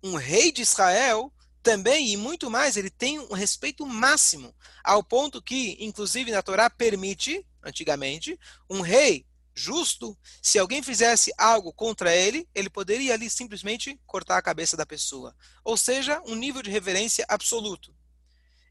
Um 0.00 0.14
rei 0.14 0.52
de 0.52 0.62
Israel 0.62 1.32
também, 1.64 2.12
e 2.12 2.16
muito 2.16 2.48
mais, 2.48 2.76
ele 2.76 2.90
tem 2.90 3.18
um 3.18 3.34
respeito 3.34 3.84
máximo, 3.84 4.54
ao 4.84 5.02
ponto 5.02 5.42
que, 5.42 5.76
inclusive, 5.80 6.30
na 6.30 6.42
Torá 6.42 6.70
permite, 6.70 7.44
antigamente, 7.64 8.38
um 8.70 8.82
rei 8.82 9.26
justo, 9.54 10.16
se 10.40 10.58
alguém 10.58 10.82
fizesse 10.82 11.32
algo 11.36 11.72
contra 11.72 12.14
ele, 12.14 12.48
ele 12.54 12.70
poderia 12.70 13.14
ali 13.14 13.28
simplesmente 13.28 13.98
cortar 14.06 14.38
a 14.38 14.42
cabeça 14.42 14.76
da 14.76 14.86
pessoa. 14.86 15.34
Ou 15.64 15.76
seja, 15.76 16.20
um 16.26 16.34
nível 16.34 16.62
de 16.62 16.70
reverência 16.70 17.24
absoluto. 17.28 17.94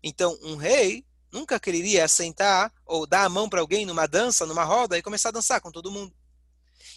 Então, 0.03 0.37
um 0.41 0.55
rei 0.55 1.05
nunca 1.31 1.59
quereria 1.59 2.07
sentar 2.07 2.71
ou 2.85 3.07
dar 3.07 3.23
a 3.23 3.29
mão 3.29 3.47
para 3.47 3.61
alguém 3.61 3.85
numa 3.85 4.07
dança, 4.07 4.45
numa 4.45 4.63
roda 4.63 4.97
e 4.97 5.01
começar 5.01 5.29
a 5.29 5.33
dançar 5.33 5.61
com 5.61 5.71
todo 5.71 5.91
mundo. 5.91 6.13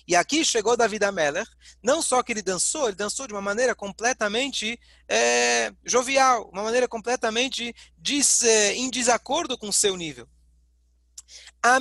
E 0.07 0.15
aqui 0.15 0.45
chegou 0.45 0.77
David 0.77 1.05
Ameller, 1.05 1.47
não 1.83 2.03
só 2.03 2.23
que 2.23 2.33
ele 2.33 2.43
dançou, 2.43 2.89
ele 2.89 2.97
dançou 2.97 3.27
de 3.27 3.33
uma 3.33 3.41
maneira 3.41 3.75
completamente 3.75 4.79
é, 5.09 5.73
jovial, 5.85 6.51
uma 6.53 6.63
maneira 6.63 6.87
completamente 6.87 7.75
des, 7.97 8.43
é, 8.43 8.75
em 8.75 8.91
desacordo 8.91 9.57
com 9.57 9.69
o 9.69 9.73
seu 9.73 9.97
nível. 9.97 10.29
A 11.63 11.81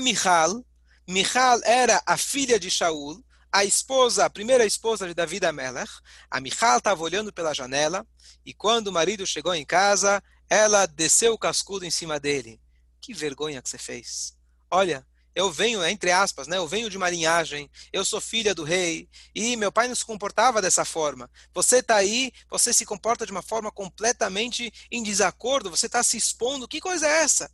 Michal, 1.07 1.59
era 1.65 2.01
a 2.05 2.15
filha 2.15 2.59
de 2.59 2.71
Shaul, 2.71 3.23
a 3.51 3.65
esposa, 3.65 4.25
a 4.25 4.29
primeira 4.29 4.65
esposa 4.65 5.07
de 5.07 5.13
David 5.13 5.45
Ameller. 5.45 5.87
A 6.31 6.39
Michal 6.39 6.77
estava 6.77 7.03
olhando 7.03 7.31
pela 7.31 7.53
janela 7.53 8.07
e 8.45 8.53
quando 8.53 8.87
o 8.87 8.91
marido 8.91 9.27
chegou 9.27 9.53
em 9.53 9.65
casa, 9.65 10.23
ela 10.49 10.85
desceu 10.85 11.33
o 11.33 11.37
cascudo 11.37 11.85
em 11.85 11.91
cima 11.91 12.19
dele. 12.19 12.59
Que 13.01 13.13
vergonha 13.13 13.61
que 13.61 13.69
você 13.69 13.77
fez. 13.77 14.33
Olha, 14.71 15.05
eu 15.35 15.51
venho, 15.51 15.83
entre 15.85 16.11
aspas, 16.11 16.47
né? 16.47 16.57
Eu 16.57 16.67
venho 16.67 16.89
de 16.89 16.97
uma 16.97 17.09
linhagem, 17.09 17.69
eu 17.91 18.05
sou 18.05 18.21
filha 18.21 18.55
do 18.55 18.63
rei, 18.63 19.09
e 19.35 19.55
meu 19.55 19.71
pai 19.71 19.87
não 19.87 19.95
se 19.95 20.05
comportava 20.05 20.61
dessa 20.61 20.85
forma. 20.85 21.29
Você 21.53 21.77
está 21.77 21.95
aí, 21.95 22.31
você 22.49 22.71
se 22.71 22.85
comporta 22.85 23.25
de 23.25 23.31
uma 23.31 23.41
forma 23.41 23.71
completamente 23.71 24.71
em 24.91 25.03
desacordo, 25.03 25.69
você 25.69 25.87
está 25.87 26.01
se 26.01 26.17
expondo. 26.17 26.67
Que 26.67 26.79
coisa 26.79 27.07
é 27.07 27.23
essa? 27.23 27.51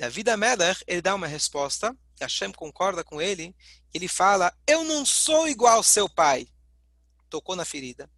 David 0.00 0.30
Ameller, 0.30 0.82
ele 0.86 1.02
dá 1.02 1.14
uma 1.14 1.26
resposta, 1.26 1.96
Hashem 2.20 2.52
concorda 2.52 3.04
com 3.04 3.20
ele, 3.20 3.54
ele 3.92 4.08
fala: 4.08 4.52
Eu 4.66 4.82
não 4.84 5.04
sou 5.04 5.48
igual 5.48 5.76
ao 5.76 5.82
seu 5.82 6.08
pai. 6.08 6.48
Tocou 7.28 7.54
na 7.54 7.64
ferida 7.64 8.08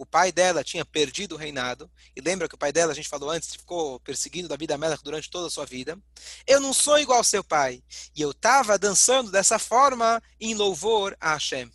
o 0.00 0.06
pai 0.06 0.32
dela 0.32 0.64
tinha 0.64 0.82
perdido 0.82 1.34
o 1.34 1.38
reinado, 1.38 1.90
e 2.16 2.22
lembra 2.22 2.48
que 2.48 2.54
o 2.54 2.58
pai 2.58 2.72
dela, 2.72 2.90
a 2.90 2.94
gente 2.94 3.06
falou 3.06 3.28
antes, 3.28 3.54
ficou 3.54 4.00
perseguindo 4.00 4.48
Davi 4.48 4.66
Amelech 4.72 5.04
durante 5.04 5.28
toda 5.28 5.48
a 5.48 5.50
sua 5.50 5.66
vida. 5.66 6.00
Eu 6.46 6.58
não 6.58 6.72
sou 6.72 6.98
igual 6.98 7.18
ao 7.18 7.24
seu 7.24 7.44
pai. 7.44 7.84
E 8.16 8.22
eu 8.22 8.30
estava 8.30 8.78
dançando 8.78 9.30
dessa 9.30 9.58
forma 9.58 10.22
em 10.40 10.54
louvor 10.54 11.14
a 11.20 11.34
Hashem. 11.34 11.70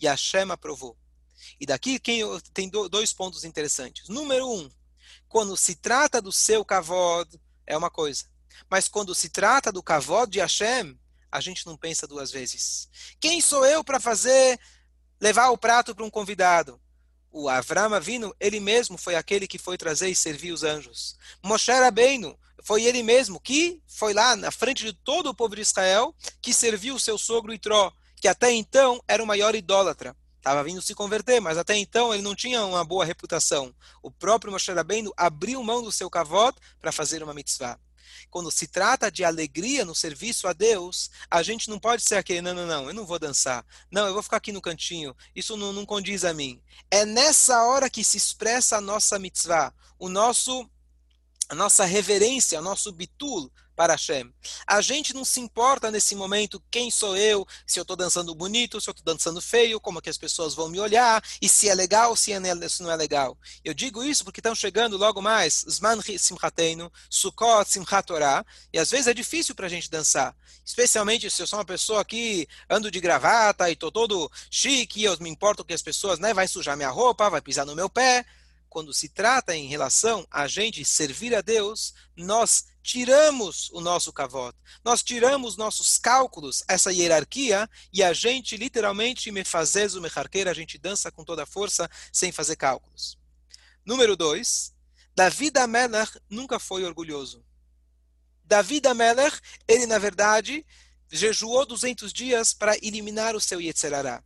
E 0.00 0.06
Hashem 0.06 0.50
aprovou. 0.50 0.96
E 1.60 1.66
daqui 1.66 1.98
quem, 1.98 2.22
tem 2.54 2.70
dois 2.70 3.12
pontos 3.12 3.44
interessantes. 3.44 4.08
Número 4.08 4.50
um, 4.50 4.70
quando 5.28 5.54
se 5.54 5.74
trata 5.74 6.22
do 6.22 6.32
seu 6.32 6.64
kavod, 6.64 7.38
é 7.66 7.76
uma 7.76 7.90
coisa. 7.90 8.31
Mas 8.70 8.88
quando 8.88 9.14
se 9.14 9.28
trata 9.28 9.72
do 9.72 9.82
kavod 9.82 10.30
de 10.30 10.40
Hashem, 10.40 10.98
a 11.30 11.40
gente 11.40 11.66
não 11.66 11.76
pensa 11.76 12.06
duas 12.06 12.30
vezes. 12.30 12.88
Quem 13.20 13.40
sou 13.40 13.64
eu 13.64 13.82
para 13.82 14.00
fazer, 14.00 14.58
levar 15.20 15.50
o 15.50 15.58
prato 15.58 15.94
para 15.94 16.04
um 16.04 16.10
convidado? 16.10 16.80
o 17.32 17.48
Avram 17.48 17.94
Avinu, 17.94 18.34
ele 18.38 18.60
mesmo 18.60 18.98
foi 18.98 19.16
aquele 19.16 19.48
que 19.48 19.58
foi 19.58 19.78
trazer 19.78 20.10
e 20.10 20.14
servir 20.14 20.52
os 20.52 20.62
anjos. 20.62 21.16
Moshe 21.42 21.72
Rabbeinu, 21.72 22.38
foi 22.62 22.84
ele 22.84 23.02
mesmo 23.02 23.40
que 23.40 23.82
foi 23.88 24.12
lá 24.12 24.36
na 24.36 24.50
frente 24.50 24.84
de 24.84 24.92
todo 24.92 25.30
o 25.30 25.34
povo 25.34 25.56
de 25.56 25.62
Israel 25.62 26.14
que 26.40 26.52
serviu 26.52 26.94
o 26.94 27.00
seu 27.00 27.16
sogro 27.16 27.52
Itró, 27.52 27.90
que 28.16 28.28
até 28.28 28.52
então 28.52 29.02
era 29.08 29.22
o 29.22 29.26
maior 29.26 29.54
idólatra. 29.54 30.14
Estava 30.36 30.62
vindo 30.62 30.82
se 30.82 30.94
converter, 30.94 31.40
mas 31.40 31.56
até 31.56 31.76
então 31.76 32.12
ele 32.12 32.22
não 32.22 32.34
tinha 32.34 32.64
uma 32.64 32.84
boa 32.84 33.04
reputação. 33.04 33.74
O 34.02 34.10
próprio 34.10 34.52
Moshe 34.52 34.72
Rabbeinu 34.72 35.12
abriu 35.16 35.62
mão 35.62 35.82
do 35.82 35.90
seu 35.90 36.10
kavod 36.10 36.56
para 36.80 36.92
fazer 36.92 37.22
uma 37.22 37.32
mitzvah 37.32 37.78
quando 38.30 38.50
se 38.50 38.66
trata 38.66 39.10
de 39.10 39.24
alegria 39.24 39.84
no 39.84 39.94
serviço 39.94 40.48
a 40.48 40.52
Deus, 40.52 41.10
a 41.30 41.42
gente 41.42 41.68
não 41.68 41.78
pode 41.78 42.02
ser 42.02 42.16
aquele, 42.16 42.40
não, 42.40 42.54
não, 42.54 42.66
não, 42.66 42.88
eu 42.88 42.94
não 42.94 43.06
vou 43.06 43.18
dançar. 43.18 43.64
Não, 43.90 44.06
eu 44.06 44.14
vou 44.14 44.22
ficar 44.22 44.38
aqui 44.38 44.52
no 44.52 44.60
cantinho. 44.60 45.14
Isso 45.34 45.56
não, 45.56 45.72
não 45.72 45.86
condiz 45.86 46.24
a 46.24 46.32
mim. 46.32 46.60
É 46.90 47.04
nessa 47.04 47.62
hora 47.64 47.90
que 47.90 48.04
se 48.04 48.16
expressa 48.16 48.76
a 48.76 48.80
nossa 48.80 49.18
mitzvah, 49.18 49.72
o 49.98 50.08
nosso, 50.08 50.68
a 51.48 51.54
nossa 51.54 51.84
reverência, 51.84 52.58
o 52.58 52.62
nosso 52.62 52.92
bitul, 52.92 53.50
para 53.74 53.94
Hashem. 53.94 54.32
A 54.66 54.80
gente 54.80 55.14
não 55.14 55.24
se 55.24 55.40
importa 55.40 55.90
nesse 55.90 56.14
momento 56.14 56.62
quem 56.70 56.90
sou 56.90 57.16
eu, 57.16 57.46
se 57.66 57.78
eu 57.78 57.82
estou 57.82 57.96
dançando 57.96 58.34
bonito, 58.34 58.80
se 58.80 58.88
eu 58.88 58.92
estou 58.92 59.04
dançando 59.04 59.40
feio, 59.40 59.80
como 59.80 60.00
que 60.00 60.10
as 60.10 60.18
pessoas 60.18 60.54
vão 60.54 60.68
me 60.68 60.78
olhar, 60.78 61.22
e 61.40 61.48
se 61.48 61.68
é 61.68 61.74
legal, 61.74 62.14
se, 62.16 62.32
é, 62.32 62.68
se 62.68 62.82
não 62.82 62.90
é 62.90 62.96
legal. 62.96 63.36
Eu 63.64 63.74
digo 63.74 64.04
isso 64.04 64.24
porque 64.24 64.40
estão 64.40 64.54
chegando 64.54 64.96
logo 64.96 65.20
mais 65.20 65.64
Zman 65.68 66.00
Simchateinu, 66.18 66.92
Sukkot 67.08 67.66
e 68.72 68.78
às 68.78 68.90
vezes 68.90 69.06
é 69.06 69.14
difícil 69.14 69.54
para 69.54 69.66
a 69.66 69.70
gente 69.70 69.90
dançar. 69.90 70.34
Especialmente 70.64 71.30
se 71.30 71.42
eu 71.42 71.46
sou 71.46 71.58
uma 71.58 71.64
pessoa 71.64 72.04
que 72.04 72.46
ando 72.68 72.90
de 72.90 73.00
gravata 73.00 73.68
e 73.68 73.72
estou 73.72 73.90
todo 73.90 74.30
chique, 74.50 75.02
eu 75.02 75.16
me 75.20 75.30
importo 75.30 75.64
que 75.64 75.74
as 75.74 75.82
pessoas, 75.82 76.18
né, 76.18 76.32
vai 76.32 76.46
sujar 76.46 76.76
minha 76.76 76.90
roupa, 76.90 77.30
vai 77.30 77.40
pisar 77.40 77.66
no 77.66 77.74
meu 77.74 77.88
pé 77.88 78.24
quando 78.72 78.94
se 78.94 79.06
trata 79.06 79.54
em 79.54 79.66
relação 79.66 80.26
a 80.30 80.48
gente 80.48 80.82
servir 80.82 81.34
a 81.34 81.42
Deus, 81.42 81.92
nós 82.16 82.64
tiramos 82.82 83.68
o 83.70 83.82
nosso 83.82 84.10
cavote, 84.14 84.56
nós 84.82 85.02
tiramos 85.02 85.58
nossos 85.58 85.98
cálculos, 85.98 86.64
essa 86.66 86.90
hierarquia, 86.90 87.68
e 87.92 88.02
a 88.02 88.14
gente 88.14 88.56
literalmente 88.56 89.30
me 89.30 89.44
fazes 89.44 89.94
o 89.94 90.00
mecharqueira, 90.00 90.50
a 90.50 90.54
gente 90.54 90.78
dança 90.78 91.12
com 91.12 91.22
toda 91.22 91.42
a 91.42 91.46
força 91.46 91.86
sem 92.10 92.32
fazer 92.32 92.56
cálculos. 92.56 93.18
Número 93.84 94.16
dois, 94.16 94.72
David 95.14 95.58
Ameller 95.58 96.08
nunca 96.30 96.58
foi 96.58 96.82
orgulhoso. 96.82 97.44
David 98.42 98.86
Ameller, 98.88 99.38
ele 99.68 99.84
na 99.84 99.98
verdade 99.98 100.64
jejuou 101.10 101.66
200 101.66 102.10
dias 102.10 102.54
para 102.54 102.74
eliminar 102.78 103.36
o 103.36 103.40
seu 103.40 103.60
Yetzerará. 103.60 104.24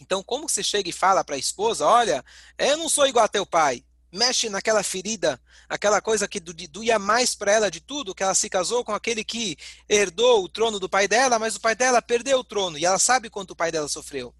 Então, 0.00 0.22
como 0.22 0.48
você 0.48 0.62
chega 0.62 0.88
e 0.88 0.92
fala 0.92 1.24
para 1.24 1.36
a 1.36 1.38
esposa, 1.38 1.86
olha, 1.86 2.24
eu 2.58 2.76
não 2.76 2.88
sou 2.88 3.06
igual 3.06 3.24
a 3.24 3.28
teu 3.28 3.46
pai, 3.46 3.84
mexe 4.12 4.48
naquela 4.48 4.82
ferida, 4.82 5.40
aquela 5.68 6.00
coisa 6.00 6.28
que 6.28 6.40
doía 6.40 6.98
mais 6.98 7.34
para 7.34 7.52
ela 7.52 7.70
de 7.70 7.80
tudo, 7.80 8.14
que 8.14 8.22
ela 8.22 8.34
se 8.34 8.48
casou 8.48 8.84
com 8.84 8.92
aquele 8.92 9.24
que 9.24 9.56
herdou 9.88 10.44
o 10.44 10.48
trono 10.48 10.78
do 10.78 10.88
pai 10.88 11.08
dela, 11.08 11.38
mas 11.38 11.56
o 11.56 11.60
pai 11.60 11.74
dela 11.74 12.02
perdeu 12.02 12.38
o 12.38 12.44
trono 12.44 12.78
e 12.78 12.84
ela 12.84 12.98
sabe 12.98 13.30
quanto 13.30 13.52
o 13.52 13.56
pai 13.56 13.70
dela 13.72 13.88
sofreu. 13.88 14.34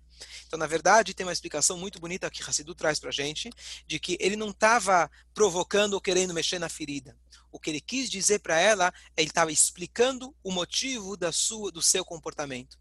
Então, 0.46 0.58
na 0.58 0.66
verdade, 0.66 1.12
tem 1.12 1.26
uma 1.26 1.32
explicação 1.32 1.76
muito 1.76 1.98
bonita 1.98 2.30
que 2.30 2.42
Hassidu 2.42 2.74
traz 2.74 2.98
para 2.98 3.10
a 3.10 3.12
gente, 3.12 3.50
de 3.86 3.98
que 3.98 4.16
ele 4.20 4.36
não 4.36 4.50
estava 4.50 5.10
provocando 5.34 5.94
ou 5.94 6.00
querendo 6.00 6.32
mexer 6.32 6.58
na 6.58 6.68
ferida. 6.68 7.16
O 7.50 7.58
que 7.58 7.70
ele 7.70 7.80
quis 7.80 8.08
dizer 8.08 8.38
para 8.38 8.58
ela, 8.58 8.92
ele 9.16 9.28
estava 9.28 9.50
explicando 9.50 10.34
o 10.42 10.52
motivo 10.52 11.16
da 11.16 11.32
sua, 11.32 11.72
do 11.72 11.82
seu 11.82 12.04
comportamento. 12.04 12.78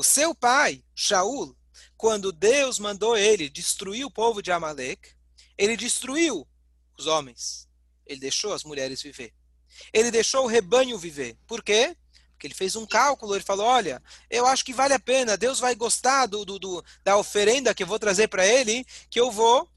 O 0.00 0.02
seu 0.02 0.34
pai, 0.34 0.82
Shaul, 0.94 1.54
quando 1.94 2.32
Deus 2.32 2.78
mandou 2.78 3.18
ele 3.18 3.50
destruir 3.50 4.06
o 4.06 4.10
povo 4.10 4.40
de 4.40 4.50
Amalek, 4.50 5.10
ele 5.58 5.76
destruiu 5.76 6.48
os 6.96 7.06
homens. 7.06 7.68
Ele 8.06 8.18
deixou 8.18 8.54
as 8.54 8.64
mulheres 8.64 9.02
viver. 9.02 9.34
Ele 9.92 10.10
deixou 10.10 10.44
o 10.44 10.46
rebanho 10.46 10.96
viver. 10.96 11.36
Por 11.46 11.62
quê? 11.62 11.94
Porque 12.30 12.46
ele 12.46 12.54
fez 12.54 12.76
um 12.76 12.86
cálculo, 12.86 13.34
ele 13.34 13.44
falou: 13.44 13.66
olha, 13.66 14.02
eu 14.30 14.46
acho 14.46 14.64
que 14.64 14.72
vale 14.72 14.94
a 14.94 14.98
pena, 14.98 15.36
Deus 15.36 15.60
vai 15.60 15.74
gostar 15.74 16.24
do, 16.24 16.46
do, 16.46 16.58
do 16.58 16.82
da 17.04 17.18
oferenda 17.18 17.74
que 17.74 17.82
eu 17.82 17.86
vou 17.86 17.98
trazer 17.98 18.28
para 18.28 18.46
ele, 18.46 18.86
que 19.10 19.20
eu 19.20 19.30
vou, 19.30 19.68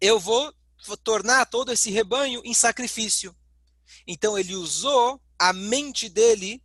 eu 0.00 0.18
vou 0.18 0.54
tornar 1.04 1.44
todo 1.44 1.70
esse 1.70 1.90
rebanho 1.90 2.40
em 2.46 2.54
sacrifício. 2.54 3.36
Então 4.06 4.38
ele 4.38 4.54
usou 4.54 5.20
a 5.38 5.52
mente 5.52 6.08
dele 6.08 6.62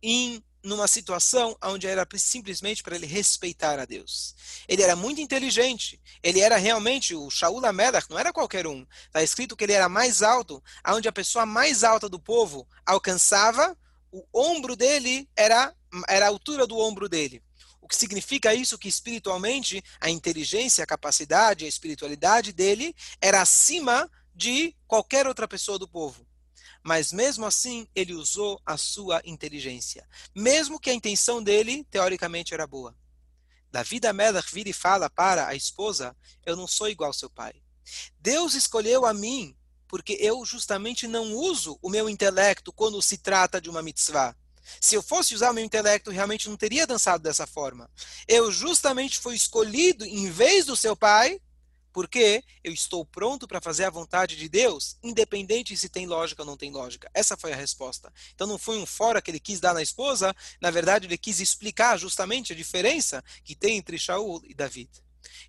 em 0.00 0.40
numa 0.68 0.86
situação 0.86 1.56
onde 1.64 1.86
era 1.86 2.06
simplesmente 2.16 2.82
para 2.82 2.94
ele 2.94 3.06
respeitar 3.06 3.78
a 3.80 3.84
Deus. 3.84 4.34
Ele 4.68 4.82
era 4.82 4.94
muito 4.94 5.20
inteligente. 5.20 6.00
Ele 6.22 6.40
era 6.40 6.56
realmente 6.56 7.14
o 7.14 7.30
Shaul 7.30 7.64
Amelach, 7.64 8.08
não 8.10 8.18
era 8.18 8.32
qualquer 8.32 8.66
um. 8.66 8.86
Está 9.06 9.22
escrito 9.22 9.56
que 9.56 9.64
ele 9.64 9.72
era 9.72 9.88
mais 9.88 10.22
alto, 10.22 10.62
aonde 10.84 11.08
a 11.08 11.12
pessoa 11.12 11.46
mais 11.46 11.82
alta 11.82 12.08
do 12.08 12.20
povo 12.20 12.68
alcançava, 12.84 13.76
o 14.12 14.24
ombro 14.32 14.76
dele 14.76 15.28
era, 15.34 15.74
era 16.08 16.26
a 16.26 16.28
altura 16.28 16.66
do 16.66 16.78
ombro 16.78 17.08
dele. 17.08 17.42
O 17.80 17.88
que 17.88 17.96
significa 17.96 18.54
isso? 18.54 18.78
Que 18.78 18.88
espiritualmente 18.88 19.82
a 19.98 20.10
inteligência, 20.10 20.84
a 20.84 20.86
capacidade, 20.86 21.64
a 21.64 21.68
espiritualidade 21.68 22.52
dele 22.52 22.94
era 23.20 23.40
acima 23.40 24.10
de 24.34 24.76
qualquer 24.86 25.26
outra 25.26 25.48
pessoa 25.48 25.78
do 25.78 25.88
povo. 25.88 26.26
Mas 26.88 27.12
mesmo 27.12 27.44
assim, 27.44 27.86
ele 27.94 28.14
usou 28.14 28.58
a 28.64 28.78
sua 28.78 29.20
inteligência. 29.22 30.08
Mesmo 30.34 30.80
que 30.80 30.88
a 30.88 30.94
intenção 30.94 31.42
dele, 31.42 31.86
teoricamente, 31.90 32.54
era 32.54 32.66
boa. 32.66 32.96
Davi 33.70 34.00
da 34.00 34.10
Melech 34.10 34.50
vira 34.50 34.70
e 34.70 34.72
fala 34.72 35.10
para 35.10 35.46
a 35.46 35.54
esposa: 35.54 36.16
Eu 36.46 36.56
não 36.56 36.66
sou 36.66 36.88
igual 36.88 37.10
ao 37.10 37.12
seu 37.12 37.28
pai. 37.28 37.52
Deus 38.18 38.54
escolheu 38.54 39.04
a 39.04 39.12
mim 39.12 39.54
porque 39.86 40.16
eu 40.18 40.42
justamente 40.46 41.06
não 41.06 41.34
uso 41.34 41.78
o 41.82 41.90
meu 41.90 42.08
intelecto 42.08 42.72
quando 42.72 43.02
se 43.02 43.18
trata 43.18 43.60
de 43.60 43.68
uma 43.68 43.82
mitzvah. 43.82 44.34
Se 44.80 44.94
eu 44.94 45.02
fosse 45.02 45.34
usar 45.34 45.50
o 45.50 45.54
meu 45.54 45.64
intelecto, 45.64 46.10
realmente 46.10 46.48
não 46.48 46.56
teria 46.56 46.86
dançado 46.86 47.22
dessa 47.22 47.46
forma. 47.46 47.90
Eu 48.26 48.50
justamente 48.50 49.18
fui 49.18 49.34
escolhido 49.34 50.06
em 50.06 50.30
vez 50.30 50.64
do 50.64 50.74
seu 50.74 50.96
pai, 50.96 51.38
porque 51.98 52.44
eu 52.62 52.72
estou 52.72 53.04
pronto 53.04 53.48
para 53.48 53.60
fazer 53.60 53.82
a 53.82 53.90
vontade 53.90 54.36
de 54.36 54.48
Deus, 54.48 54.96
independente 55.02 55.76
se 55.76 55.88
tem 55.88 56.06
lógica 56.06 56.42
ou 56.42 56.46
não 56.46 56.56
tem 56.56 56.70
lógica. 56.70 57.10
Essa 57.12 57.36
foi 57.36 57.52
a 57.52 57.56
resposta. 57.56 58.12
Então 58.32 58.46
não 58.46 58.56
foi 58.56 58.78
um 58.78 58.86
fora 58.86 59.20
que 59.20 59.32
ele 59.32 59.40
quis 59.40 59.58
dar 59.58 59.74
na 59.74 59.82
esposa, 59.82 60.32
na 60.60 60.70
verdade 60.70 61.08
ele 61.08 61.18
quis 61.18 61.40
explicar 61.40 61.98
justamente 61.98 62.52
a 62.52 62.56
diferença 62.56 63.20
que 63.42 63.56
tem 63.56 63.78
entre 63.78 63.98
Shaul 63.98 64.40
e 64.44 64.54
David. 64.54 64.88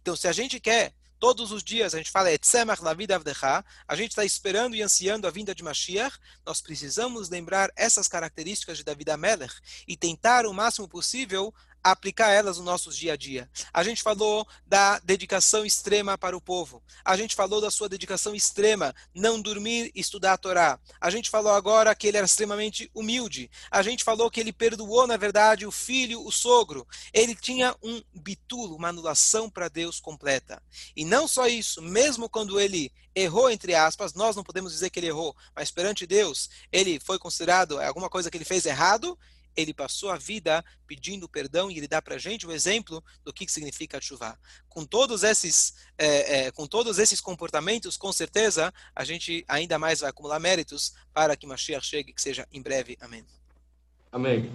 Então 0.02 0.16
se 0.16 0.28
a 0.28 0.32
gente 0.32 0.60
quer 0.60 0.96
Todos 1.20 1.52
os 1.52 1.62
dias 1.62 1.94
a 1.94 1.98
gente 1.98 2.12
fala 2.12 2.32
Etzemach 2.32 2.82
la 2.82 2.94
vida 2.94 3.14
avdecha, 3.14 3.66
a 3.86 3.96
gente 3.96 4.12
está 4.12 4.24
esperando 4.24 4.74
e 4.74 4.82
ansiando 4.82 5.28
a 5.28 5.30
vinda 5.30 5.54
de 5.54 5.62
Mashiach, 5.62 6.18
nós 6.46 6.62
precisamos 6.62 7.28
lembrar 7.28 7.70
essas 7.76 8.08
características 8.08 8.78
de 8.78 8.86
David 8.86 9.12
Amelech 9.12 9.54
e 9.86 9.98
tentar 9.98 10.46
o 10.46 10.54
máximo 10.54 10.88
possível 10.88 11.54
aplicar 11.84 12.30
elas 12.32 12.58
no 12.58 12.63
nosso 12.63 12.92
dia 12.92 13.13
a 13.13 13.18
dia. 13.18 13.50
A 13.74 13.84
gente 13.84 14.04
falou 14.04 14.48
da 14.65 15.00
dedicação 15.00 15.65
extrema 15.65 16.18
para 16.18 16.36
o 16.36 16.42
povo. 16.42 16.84
A 17.04 17.15
gente 17.15 17.36
falou 17.36 17.62
da 17.62 17.72
sua 17.72 17.89
dedicação 17.89 18.36
extrema, 18.36 18.94
não 19.13 19.42
dormir 19.42 19.92
e 19.96 20.00
estudar 20.00 20.34
a 20.34 20.38
Torá. 20.38 20.80
A 21.00 21.10
gente 21.10 21.30
falou 21.30 21.52
agora 21.52 21.96
que 21.96 22.08
ele 22.08 22.18
era 22.18 22.26
extremamente 22.26 22.89
humilde. 22.94 23.50
A 23.72 23.82
gente 23.82 24.04
falou 24.04 24.30
que 24.30 24.39
ele 24.39 24.54
perdoou, 24.54 25.08
na 25.08 25.18
verdade, 25.18 25.65
o 25.65 25.72
filho, 25.72 26.26
o 26.26 26.32
sogro. 26.32 26.88
Ele 27.13 27.36
tinha 27.36 27.76
um 27.82 28.02
bitulo, 28.13 28.76
uma 28.76 28.89
anulação 28.89 29.50
para 29.50 29.70
Deus 29.70 30.00
completa. 30.00 30.62
E 30.96 31.06
não 31.06 31.28
só 31.28 31.48
isso, 31.48 31.82
mesmo 31.82 32.30
quando 32.30 32.60
ele 32.60 32.92
errou, 33.15 33.50
entre 33.50 33.76
aspas, 33.76 34.13
nós 34.13 34.36
não 34.36 34.44
podemos 34.44 34.72
dizer 34.72 34.89
que 34.89 35.00
ele 35.00 35.08
errou, 35.08 35.36
mas 35.56 35.72
perante 35.72 36.06
Deus, 36.06 36.50
ele 36.72 37.00
foi 37.00 37.18
considerado 37.20 37.80
alguma 37.82 38.10
coisa 38.10 38.30
que 38.30 38.38
ele 38.38 38.46
fez 38.46 38.65
errado, 38.65 39.18
ele 39.56 39.74
passou 39.74 40.10
a 40.10 40.18
vida 40.18 40.64
pedindo 40.88 41.30
perdão 41.30 41.70
e 41.70 41.78
ele 41.78 41.88
dá 41.88 42.02
para 42.02 42.16
a 42.16 42.18
gente 42.18 42.46
o 42.46 42.52
exemplo 42.52 43.04
do 43.24 43.34
que 43.34 43.50
significa 43.50 44.02
chuva. 44.02 44.38
Com 44.68 44.86
todos 44.86 45.24
esses, 45.24 45.76
é, 45.98 46.48
é, 46.48 46.52
com 46.52 46.68
todos 46.68 47.00
esses 47.00 47.22
comportamentos, 47.22 47.98
com 47.98 48.12
certeza 48.12 48.74
a 48.96 49.04
gente 49.04 49.44
ainda 49.48 49.78
mais 49.78 50.00
vai 50.00 50.10
acumular 50.10 50.40
méritos 50.40 50.94
para 51.14 51.36
que 51.36 51.48
Mashiach 51.48 51.86
chegue, 51.86 52.14
que 52.14 52.22
seja 52.22 52.48
em 52.52 52.62
breve. 52.62 52.98
Amém. 53.02 53.26
Amém. 54.12 54.52